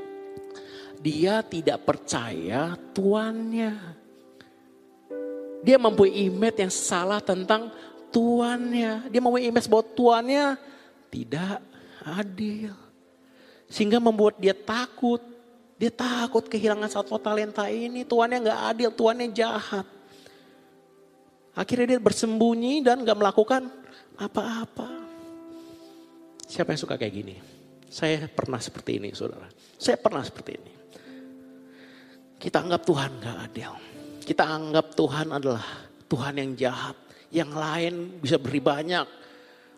[1.01, 3.73] Dia tidak percaya Tuannya.
[5.65, 7.73] Dia mempunyai image yang salah tentang
[8.13, 9.09] Tuannya.
[9.09, 10.47] Dia mempunyai image bahwa Tuannya
[11.09, 11.65] tidak
[12.05, 12.73] adil.
[13.67, 15.21] Sehingga membuat dia takut.
[15.77, 18.07] Dia takut kehilangan satu talenta ini.
[18.07, 19.85] Tuannya nggak adil, Tuannya jahat.
[21.57, 23.73] Akhirnya dia bersembunyi dan gak melakukan
[24.17, 24.89] apa-apa.
[26.47, 27.37] Siapa yang suka kayak gini?
[27.87, 29.47] Saya pernah seperti ini saudara.
[29.77, 30.73] Saya pernah seperti ini.
[32.37, 33.73] Kita anggap Tuhan gak adil.
[34.27, 35.65] Kita anggap Tuhan adalah
[36.07, 36.97] Tuhan yang jahat.
[37.33, 39.07] Yang lain bisa beri banyak.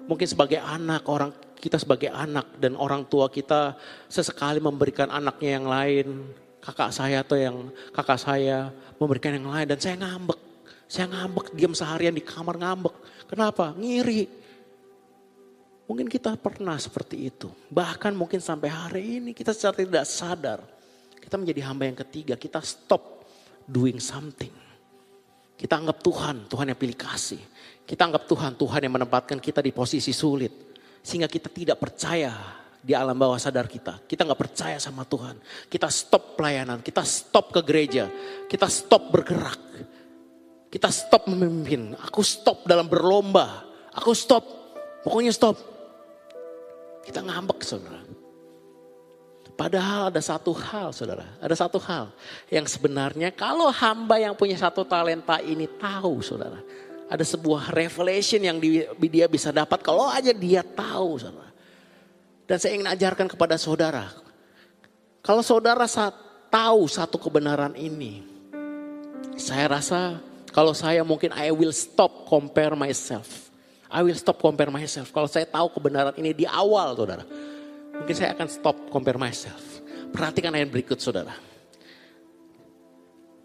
[0.08, 3.74] Mungkin sebagai anak orang kita sebagai anak dan orang tua kita
[4.06, 6.06] sesekali memberikan anaknya yang lain,
[6.62, 8.70] kakak saya atau yang kakak saya
[9.02, 10.38] memberikan yang lain dan saya ngambek.
[10.88, 12.94] Saya ngambek, diam seharian di kamar ngambek.
[13.28, 13.76] Kenapa?
[13.76, 14.24] Ngiri.
[15.88, 17.48] Mungkin kita pernah seperti itu.
[17.72, 20.60] Bahkan mungkin sampai hari ini kita secara tidak sadar.
[21.16, 23.24] Kita menjadi hamba yang ketiga, kita stop
[23.68, 24.52] doing something.
[25.58, 27.40] Kita anggap Tuhan, Tuhan yang pilih kasih.
[27.84, 30.76] Kita anggap Tuhan, Tuhan yang menempatkan kita di posisi sulit.
[31.04, 32.32] Sehingga kita tidak percaya
[32.78, 34.06] di alam bawah sadar kita.
[34.06, 35.36] Kita nggak percaya sama Tuhan.
[35.66, 38.06] Kita stop pelayanan, kita stop ke gereja,
[38.46, 39.60] kita stop bergerak.
[40.68, 43.64] Kita stop memimpin, aku stop dalam berlomba,
[43.96, 44.44] aku stop,
[45.00, 45.56] pokoknya stop.
[47.00, 48.04] Kita ngambek saudara.
[49.58, 52.12] Padahal ada satu hal saudara, ada satu hal
[52.46, 56.60] yang sebenarnya kalau hamba yang punya satu talenta ini tahu saudara.
[57.08, 61.50] Ada sebuah revelation yang dia bisa dapat kalau aja dia tahu saudara.
[62.44, 64.12] Dan saya ingin ajarkan kepada saudara.
[65.24, 65.88] Kalau saudara
[66.52, 68.24] tahu satu kebenaran ini.
[69.40, 73.48] Saya rasa kalau saya mungkin I will stop compare myself.
[73.88, 75.08] I will stop compare myself.
[75.12, 77.24] Kalau saya tahu kebenaran ini di awal saudara.
[77.98, 79.80] Mungkin saya akan stop compare myself.
[80.12, 81.32] Perhatikan ayat berikut saudara.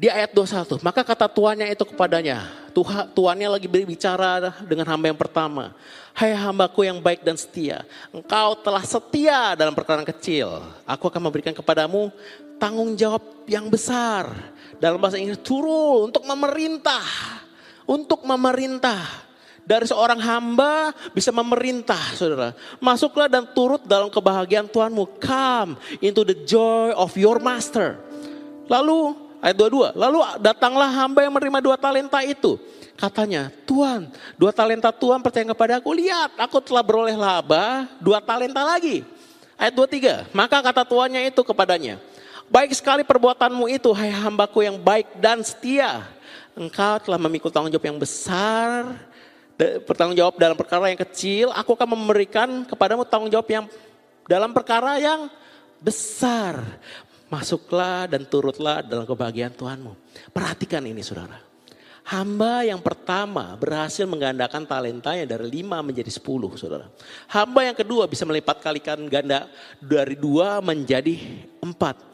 [0.03, 2.43] Di ayat 21, maka kata tuannya itu kepadanya,
[2.75, 5.71] Tuhan, tuannya lagi berbicara dengan hamba yang pertama.
[6.11, 10.59] Hai hambaku yang baik dan setia, engkau telah setia dalam perkara kecil.
[10.83, 12.11] Aku akan memberikan kepadamu
[12.59, 14.27] tanggung jawab yang besar.
[14.83, 17.07] Dalam bahasa Inggris turun untuk memerintah.
[17.87, 18.99] Untuk memerintah.
[19.63, 22.51] Dari seorang hamba bisa memerintah saudara.
[22.83, 25.23] Masuklah dan turut dalam kebahagiaan Tuhanmu.
[25.23, 27.95] Come into the joy of your master.
[28.67, 29.95] Lalu ayat 22.
[29.95, 32.59] Lalu datanglah hamba yang menerima dua talenta itu.
[32.99, 35.95] Katanya, Tuhan, dua talenta Tuhan percaya kepada aku.
[35.95, 39.07] Lihat, aku telah beroleh laba dua talenta lagi.
[39.55, 40.35] Ayat 23.
[40.35, 42.03] Maka kata tuannya itu kepadanya.
[42.51, 46.05] Baik sekali perbuatanmu itu, hai hambaku yang baik dan setia.
[46.53, 48.93] Engkau telah memikul tanggung jawab yang besar,
[49.57, 51.49] bertanggung jawab dalam perkara yang kecil.
[51.49, 53.65] Aku akan memberikan kepadamu tanggung jawab yang
[54.29, 55.27] dalam perkara yang
[55.81, 56.61] besar.
[57.25, 59.97] Masuklah dan turutlah dalam kebahagiaan Tuhanmu.
[60.29, 61.41] Perhatikan ini saudara.
[62.05, 66.91] Hamba yang pertama berhasil menggandakan talentanya dari lima menjadi sepuluh saudara.
[67.31, 69.49] Hamba yang kedua bisa melipat kalikan ganda
[69.81, 71.17] dari dua menjadi
[71.63, 72.12] empat.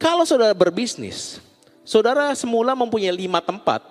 [0.00, 1.44] Kalau saudara berbisnis,
[1.84, 3.84] saudara semula mempunyai lima tempat,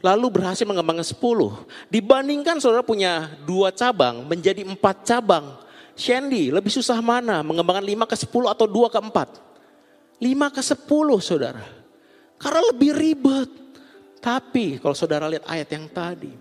[0.00, 1.68] lalu berhasil mengembangkan sepuluh.
[1.92, 5.60] Dibandingkan saudara punya dua cabang menjadi empat cabang.
[6.00, 7.44] Shandy, lebih susah mana?
[7.44, 9.36] Mengembangkan lima ke sepuluh atau dua ke empat?
[10.16, 11.60] Lima ke sepuluh saudara.
[12.40, 13.52] Karena lebih ribet.
[14.24, 16.32] Tapi kalau saudara lihat ayat yang tadi.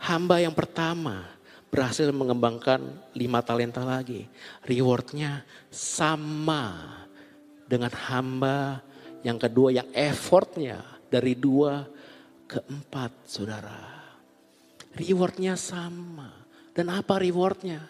[0.00, 1.28] Hamba yang pertama
[1.68, 2.80] berhasil mengembangkan
[3.12, 4.24] lima talenta lagi.
[4.64, 7.04] Rewardnya sama
[7.66, 8.80] dengan hamba
[9.26, 11.82] yang kedua yang effortnya dari dua
[12.46, 13.82] ke empat saudara.
[14.94, 16.30] Rewardnya sama.
[16.72, 17.82] Dan apa rewardnya?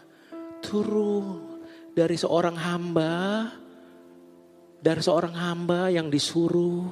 [0.65, 1.61] Turun
[1.93, 3.15] dari seorang hamba,
[4.81, 6.89] dari seorang hamba yang disuruh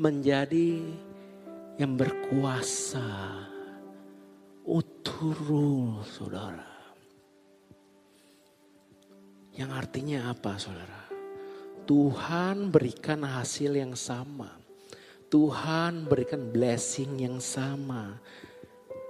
[0.00, 0.80] menjadi
[1.76, 3.44] yang berkuasa.
[4.64, 6.68] Uturu saudara.
[9.56, 10.99] Yang artinya apa saudara?
[11.90, 14.46] Tuhan berikan hasil yang sama.
[15.26, 18.14] Tuhan berikan blessing yang sama.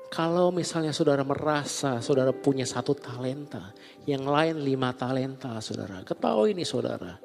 [0.08, 3.76] Kalau misalnya saudara merasa saudara punya satu talenta,
[4.08, 6.00] yang lain lima talenta saudara.
[6.08, 7.20] Ketahui ini saudara,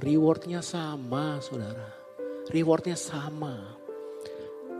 [0.00, 1.84] rewardnya sama saudara.
[2.48, 3.76] Rewardnya sama.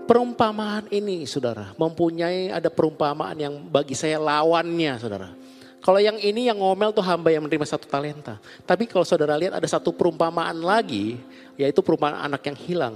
[0.09, 5.44] Perumpamaan ini saudara, mempunyai ada perumpamaan yang bagi saya lawannya saudara.
[5.85, 8.41] Kalau yang ini yang ngomel tuh hamba yang menerima satu talenta.
[8.65, 11.21] Tapi kalau saudara lihat ada satu perumpamaan lagi,
[11.61, 12.95] yaitu perumpamaan anak yang hilang.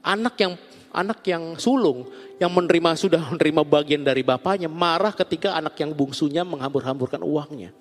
[0.00, 0.56] Anak yang
[0.88, 2.08] anak yang sulung
[2.40, 7.76] yang menerima sudah menerima bagian dari bapaknya marah ketika anak yang bungsunya menghambur-hamburkan uangnya.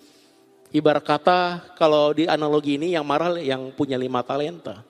[0.75, 1.39] Ibarat kata
[1.79, 4.83] kalau di analogi ini yang marah yang punya lima talenta.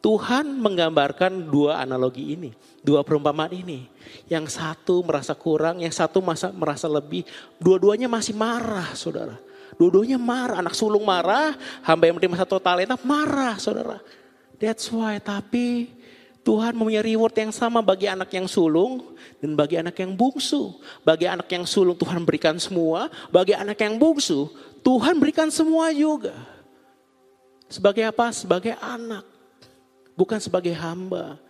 [0.00, 3.84] Tuhan menggambarkan dua analogi ini, dua perumpamaan ini.
[4.32, 7.28] Yang satu merasa kurang, yang satu masa merasa lebih.
[7.60, 9.36] Dua-duanya masih marah, saudara.
[9.76, 11.52] Dua-duanya marah, anak sulung marah,
[11.84, 14.00] hamba yang menerima satu talenta marah, saudara.
[14.56, 15.92] That's why, tapi
[16.40, 20.80] Tuhan mempunyai reward yang sama bagi anak yang sulung dan bagi anak yang bungsu.
[21.04, 24.48] Bagi anak yang sulung Tuhan berikan semua, bagi anak yang bungsu
[24.80, 26.32] Tuhan berikan semua juga.
[27.70, 28.34] Sebagai apa?
[28.34, 29.29] Sebagai anak
[30.20, 31.40] bukan sebagai hamba.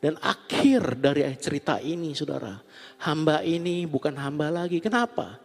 [0.00, 2.56] Dan akhir dari cerita ini saudara,
[3.04, 4.80] hamba ini bukan hamba lagi.
[4.80, 5.36] Kenapa?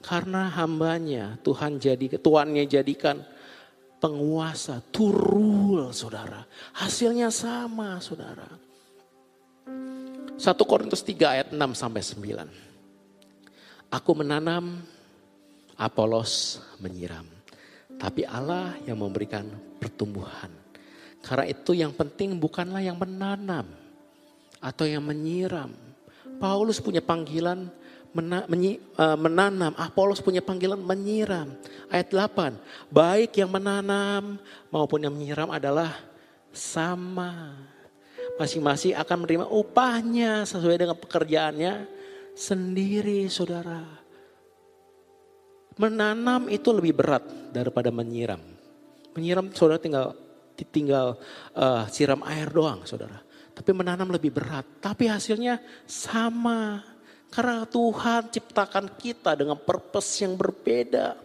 [0.00, 3.20] Karena hambanya Tuhan jadi tuannya jadikan
[4.00, 6.44] penguasa, turul saudara.
[6.76, 8.48] Hasilnya sama saudara.
[10.36, 13.92] 1 Korintus 3 ayat 6 sampai 9.
[13.92, 14.82] Aku menanam,
[15.78, 17.24] Apolos menyiram.
[17.96, 19.46] Tapi Allah yang memberikan
[19.80, 20.61] pertumbuhan.
[21.22, 23.70] Karena itu yang penting bukanlah yang menanam
[24.58, 25.70] atau yang menyiram.
[26.42, 27.70] Paulus punya panggilan
[28.12, 31.56] mena, menyi, uh, menanam, Apolos punya panggilan menyiram.
[31.88, 32.56] Ayat 8,
[32.92, 35.96] baik yang menanam maupun yang menyiram adalah
[36.52, 37.56] sama.
[38.40, 41.84] Masing-masing akan menerima upahnya sesuai dengan pekerjaannya
[42.32, 43.84] sendiri saudara.
[45.76, 48.40] Menanam itu lebih berat daripada menyiram.
[49.16, 50.16] Menyiram saudara tinggal
[50.56, 51.16] tinggal
[51.56, 53.20] uh, siram air doang saudara.
[53.52, 54.64] Tapi menanam lebih berat.
[54.80, 56.80] Tapi hasilnya sama.
[57.32, 61.16] Karena Tuhan ciptakan kita dengan purpose yang berbeda.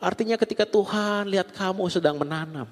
[0.00, 2.70] Artinya ketika Tuhan lihat kamu sedang menanam.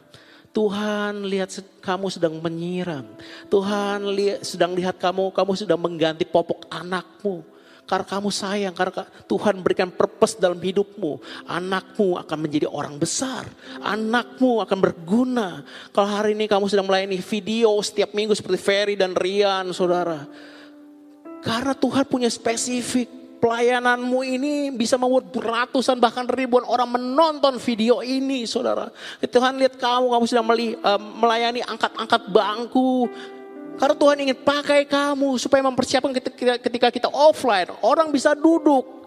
[0.49, 1.53] Tuhan lihat
[1.85, 3.05] kamu sedang menyiram.
[3.53, 7.45] Tuhan lihat, sedang lihat kamu, kamu sedang mengganti popok anakmu.
[7.89, 11.17] Karena kamu sayang, karena Tuhan berikan purpose dalam hidupmu.
[11.49, 13.49] Anakmu akan menjadi orang besar.
[13.81, 15.65] Anakmu akan berguna.
[15.97, 20.29] Kalau hari ini kamu sedang melayani video setiap minggu seperti Ferry dan Rian, saudara
[21.43, 23.17] karena Tuhan punya spesifik.
[23.39, 28.91] Pelayananmu ini bisa membuat ratusan bahkan ribuan orang menonton video ini saudara.
[29.23, 33.07] Tuhan lihat kamu, kamu sedang eh, melayani angkat-angkat bangku.
[33.79, 36.11] Karena Tuhan ingin pakai kamu supaya mempersiapkan
[36.59, 37.71] ketika kita offline.
[37.79, 38.99] Orang bisa duduk,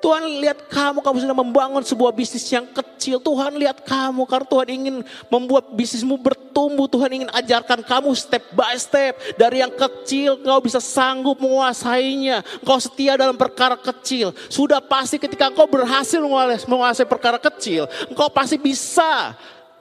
[0.00, 3.16] Tuhan lihat kamu, kamu sudah membangun sebuah bisnis yang kecil.
[3.24, 4.96] Tuhan lihat kamu, karena Tuhan ingin
[5.32, 6.84] membuat bisnismu bertumbuh.
[6.92, 9.16] Tuhan ingin ajarkan kamu step by step.
[9.40, 12.44] Dari yang kecil, kau bisa sanggup menguasainya.
[12.68, 14.36] Kau setia dalam perkara kecil.
[14.52, 16.20] Sudah pasti ketika kau berhasil
[16.68, 19.32] menguasai perkara kecil, kau pasti bisa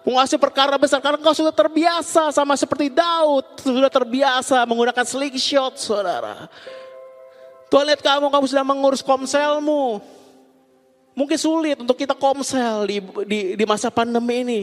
[0.04, 1.00] menguasai perkara besar.
[1.00, 3.64] Karena kau sudah terbiasa sama seperti Daud.
[3.64, 6.48] Sudah terbiasa menggunakan slingshot, saudara.
[7.72, 9.98] Tuhan lihat kamu, kamu sedang mengurus komselmu.
[11.18, 14.62] Mungkin sulit untuk kita komsel di, di, di masa pandemi ini.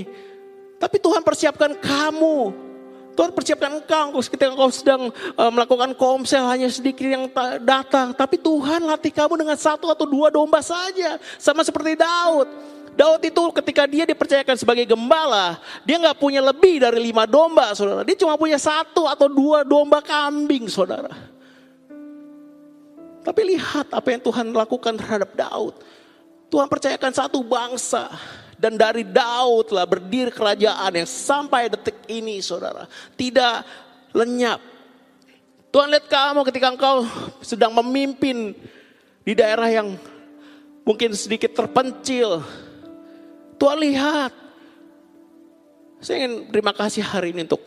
[0.79, 2.71] Tapi Tuhan persiapkan kamu.
[3.19, 7.27] Tuhan persiapkan engkau ketika engkau sedang uh, melakukan komsel hanya sedikit yang
[7.61, 8.15] datang.
[8.15, 11.19] Tapi Tuhan latih kamu dengan satu atau dua domba saja.
[11.37, 12.49] Sama seperti Daud.
[12.99, 18.05] Daud itu ketika dia dipercayakan sebagai gembala, dia nggak punya lebih dari lima domba, saudara.
[18.05, 21.11] Dia cuma punya satu atau dua domba kambing, saudara.
[23.21, 25.77] Tapi lihat apa yang Tuhan lakukan terhadap Daud.
[26.51, 28.11] Tuhan percayakan satu bangsa.
[28.61, 32.85] Dan dari Daud lah berdiri kerajaan yang sampai detik ini saudara.
[33.17, 33.57] Tidak
[34.13, 34.61] lenyap.
[35.73, 37.09] Tuhan lihat kamu ketika engkau
[37.41, 38.53] sedang memimpin
[39.25, 39.97] di daerah yang
[40.85, 42.45] mungkin sedikit terpencil.
[43.61, 44.33] Tuhan lihat.
[46.01, 47.61] Saya ingin terima kasih hari ini untuk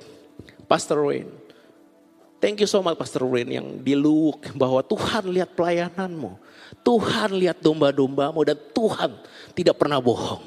[0.66, 1.30] Pastor Wayne.
[2.42, 6.42] Thank you so much Pastor Wayne yang di look bahwa Tuhan lihat pelayananmu.
[6.82, 9.22] Tuhan lihat domba-dombamu dan Tuhan
[9.54, 10.42] tidak pernah bohong.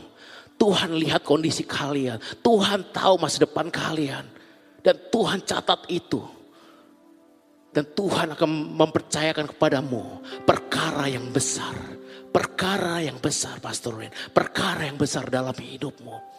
[0.58, 2.18] Tuhan lihat kondisi kalian.
[2.42, 4.26] Tuhan tahu masa depan kalian.
[4.82, 6.20] Dan Tuhan catat itu.
[7.70, 11.95] Dan Tuhan akan mempercayakan kepadamu perkara yang besar.
[12.30, 14.14] Perkara yang besar Pastor Wayne.
[14.30, 16.36] Perkara yang besar dalam hidupmu.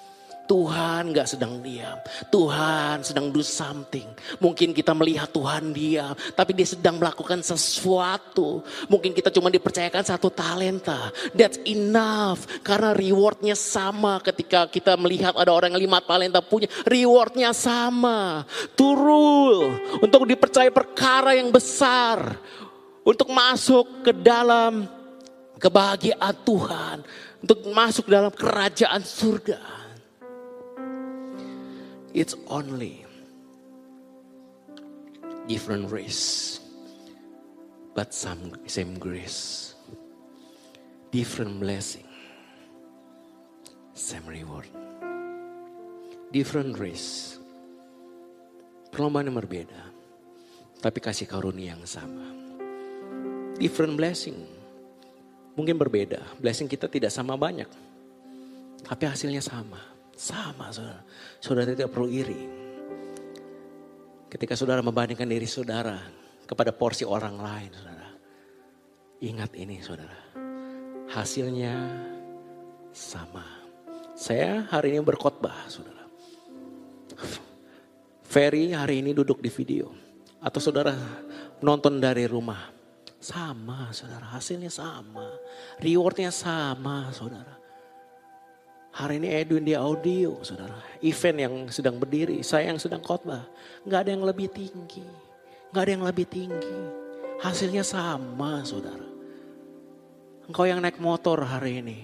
[0.48, 2.00] Tuhan gak sedang diam.
[2.32, 4.08] Tuhan sedang do something.
[4.40, 6.16] Mungkin kita melihat Tuhan diam.
[6.16, 8.64] Tapi dia sedang melakukan sesuatu.
[8.88, 11.12] Mungkin kita cuma dipercayakan satu talenta.
[11.36, 12.48] That's enough.
[12.64, 16.72] Karena rewardnya sama ketika kita melihat ada orang yang lima talenta punya.
[16.88, 18.48] Rewardnya sama.
[18.80, 19.76] Turul.
[20.00, 22.40] Untuk dipercaya perkara yang besar.
[23.04, 24.97] Untuk masuk ke dalam
[25.58, 26.98] kebahagiaan Tuhan.
[27.38, 29.62] Untuk masuk dalam kerajaan surga.
[32.18, 33.06] It's only
[35.46, 36.58] different race,
[37.94, 39.78] but some same grace,
[41.14, 42.10] different blessing,
[43.94, 44.66] same reward,
[46.34, 47.38] different race,
[48.90, 49.84] perlombaan yang berbeda,
[50.82, 52.28] tapi kasih karunia yang sama,
[53.62, 54.57] different blessing,
[55.58, 57.68] mungkin berbeda, blessing kita tidak sama banyak,
[58.88, 59.82] tapi hasilnya sama.
[60.18, 61.06] Sama saudara.
[61.38, 62.42] Saudara tidak perlu iri.
[64.34, 66.02] Ketika saudara membandingkan diri saudara
[66.48, 68.10] kepada porsi orang lain saudara.
[69.22, 70.18] Ingat ini saudara.
[71.14, 71.76] Hasilnya
[72.96, 73.46] sama.
[74.18, 76.08] Saya hari ini berkhotbah saudara.
[78.26, 79.94] Ferry hari ini duduk di video.
[80.42, 80.98] Atau saudara
[81.62, 82.77] nonton dari rumah.
[83.18, 85.26] Sama saudara, hasilnya sama.
[85.82, 87.58] Rewardnya sama saudara.
[88.94, 90.78] Hari ini Edwin di audio saudara.
[91.02, 93.46] Event yang sedang berdiri, saya yang sedang khotbah.
[93.86, 95.06] Nggak ada yang lebih tinggi.
[95.70, 96.80] Nggak ada yang lebih tinggi.
[97.42, 99.06] Hasilnya sama saudara.
[100.50, 102.00] Engkau yang naik motor hari ini.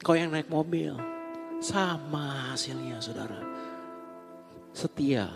[0.00, 0.96] Engkau yang naik mobil.
[1.60, 3.40] Sama hasilnya saudara.
[4.72, 5.28] Setia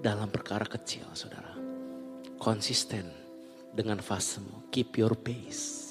[0.00, 1.56] dalam perkara kecil saudara.
[2.36, 3.25] Konsisten
[3.76, 4.72] dengan fasemu.
[4.72, 5.84] Keep your pace.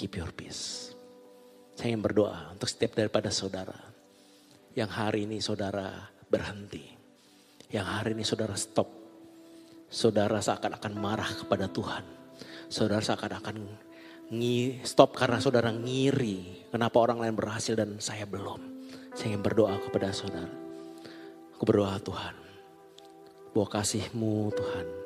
[0.00, 0.96] Keep your pace.
[1.76, 3.76] Saya ingin berdoa untuk setiap daripada saudara.
[4.72, 6.82] Yang hari ini saudara berhenti.
[7.68, 8.88] Yang hari ini saudara stop.
[9.92, 12.02] Saudara seakan-akan marah kepada Tuhan.
[12.72, 13.60] Saudara seakan-akan
[14.82, 16.66] stop karena saudara ngiri.
[16.72, 18.88] Kenapa orang lain berhasil dan saya belum.
[19.14, 20.50] Saya ingin berdoa kepada saudara.
[21.54, 22.34] Aku berdoa Tuhan.
[23.54, 25.03] Bahwa kasihmu Tuhan.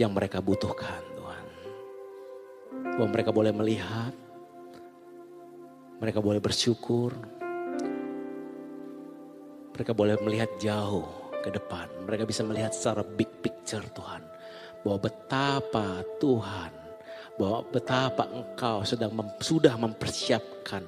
[0.00, 1.44] Yang mereka butuhkan Tuhan.
[2.96, 4.16] Bahwa mereka boleh melihat.
[6.00, 7.12] Mereka boleh bersyukur.
[9.76, 11.04] Mereka boleh melihat jauh
[11.44, 11.92] ke depan.
[12.08, 14.24] Mereka bisa melihat secara big picture Tuhan.
[14.80, 16.80] Bahwa betapa Tuhan
[17.40, 20.84] bahwa betapa engkau sedang mem, sudah mempersiapkan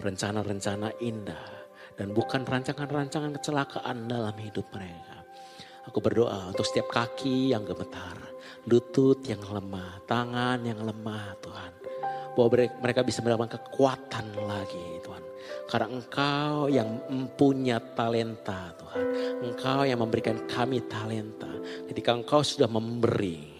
[0.00, 1.46] rencana-rencana indah
[2.00, 5.11] dan bukan rancangan-rancangan kecelakaan dalam hidup mereka.
[5.90, 8.14] Aku berdoa untuk setiap kaki yang gemetar,
[8.70, 11.72] lutut yang lemah, tangan yang lemah Tuhan.
[12.32, 12.48] Bahwa
[12.80, 15.24] mereka bisa mendapatkan kekuatan lagi Tuhan.
[15.68, 19.04] Karena engkau yang mempunyai talenta Tuhan.
[19.52, 21.50] Engkau yang memberikan kami talenta.
[21.90, 23.52] Ketika engkau sudah memberi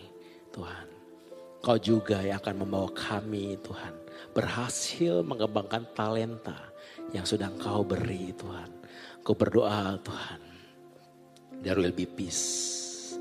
[0.54, 0.86] Tuhan.
[1.62, 4.02] Kau juga yang akan membawa kami Tuhan
[4.34, 6.58] berhasil mengembangkan talenta
[7.14, 8.70] yang sudah Engkau beri Tuhan.
[9.22, 10.40] Kau berdoa Tuhan,
[11.62, 13.14] there will be peace.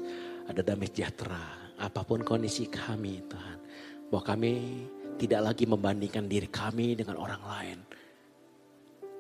[0.50, 3.58] Ada damai sejahtera, apa pun kondisi kami Tuhan.
[4.10, 4.84] Bahwa kami
[5.22, 7.80] tidak lagi membandingkan diri kami dengan orang lain.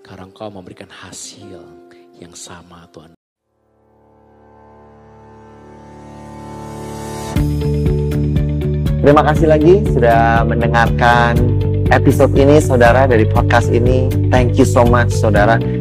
[0.01, 1.61] Karena Engkau memberikan hasil
[2.17, 3.13] yang sama Tuhan.
[9.01, 11.33] Terima kasih lagi sudah mendengarkan
[11.89, 14.09] episode ini saudara dari podcast ini.
[14.29, 15.80] Thank you so much saudara.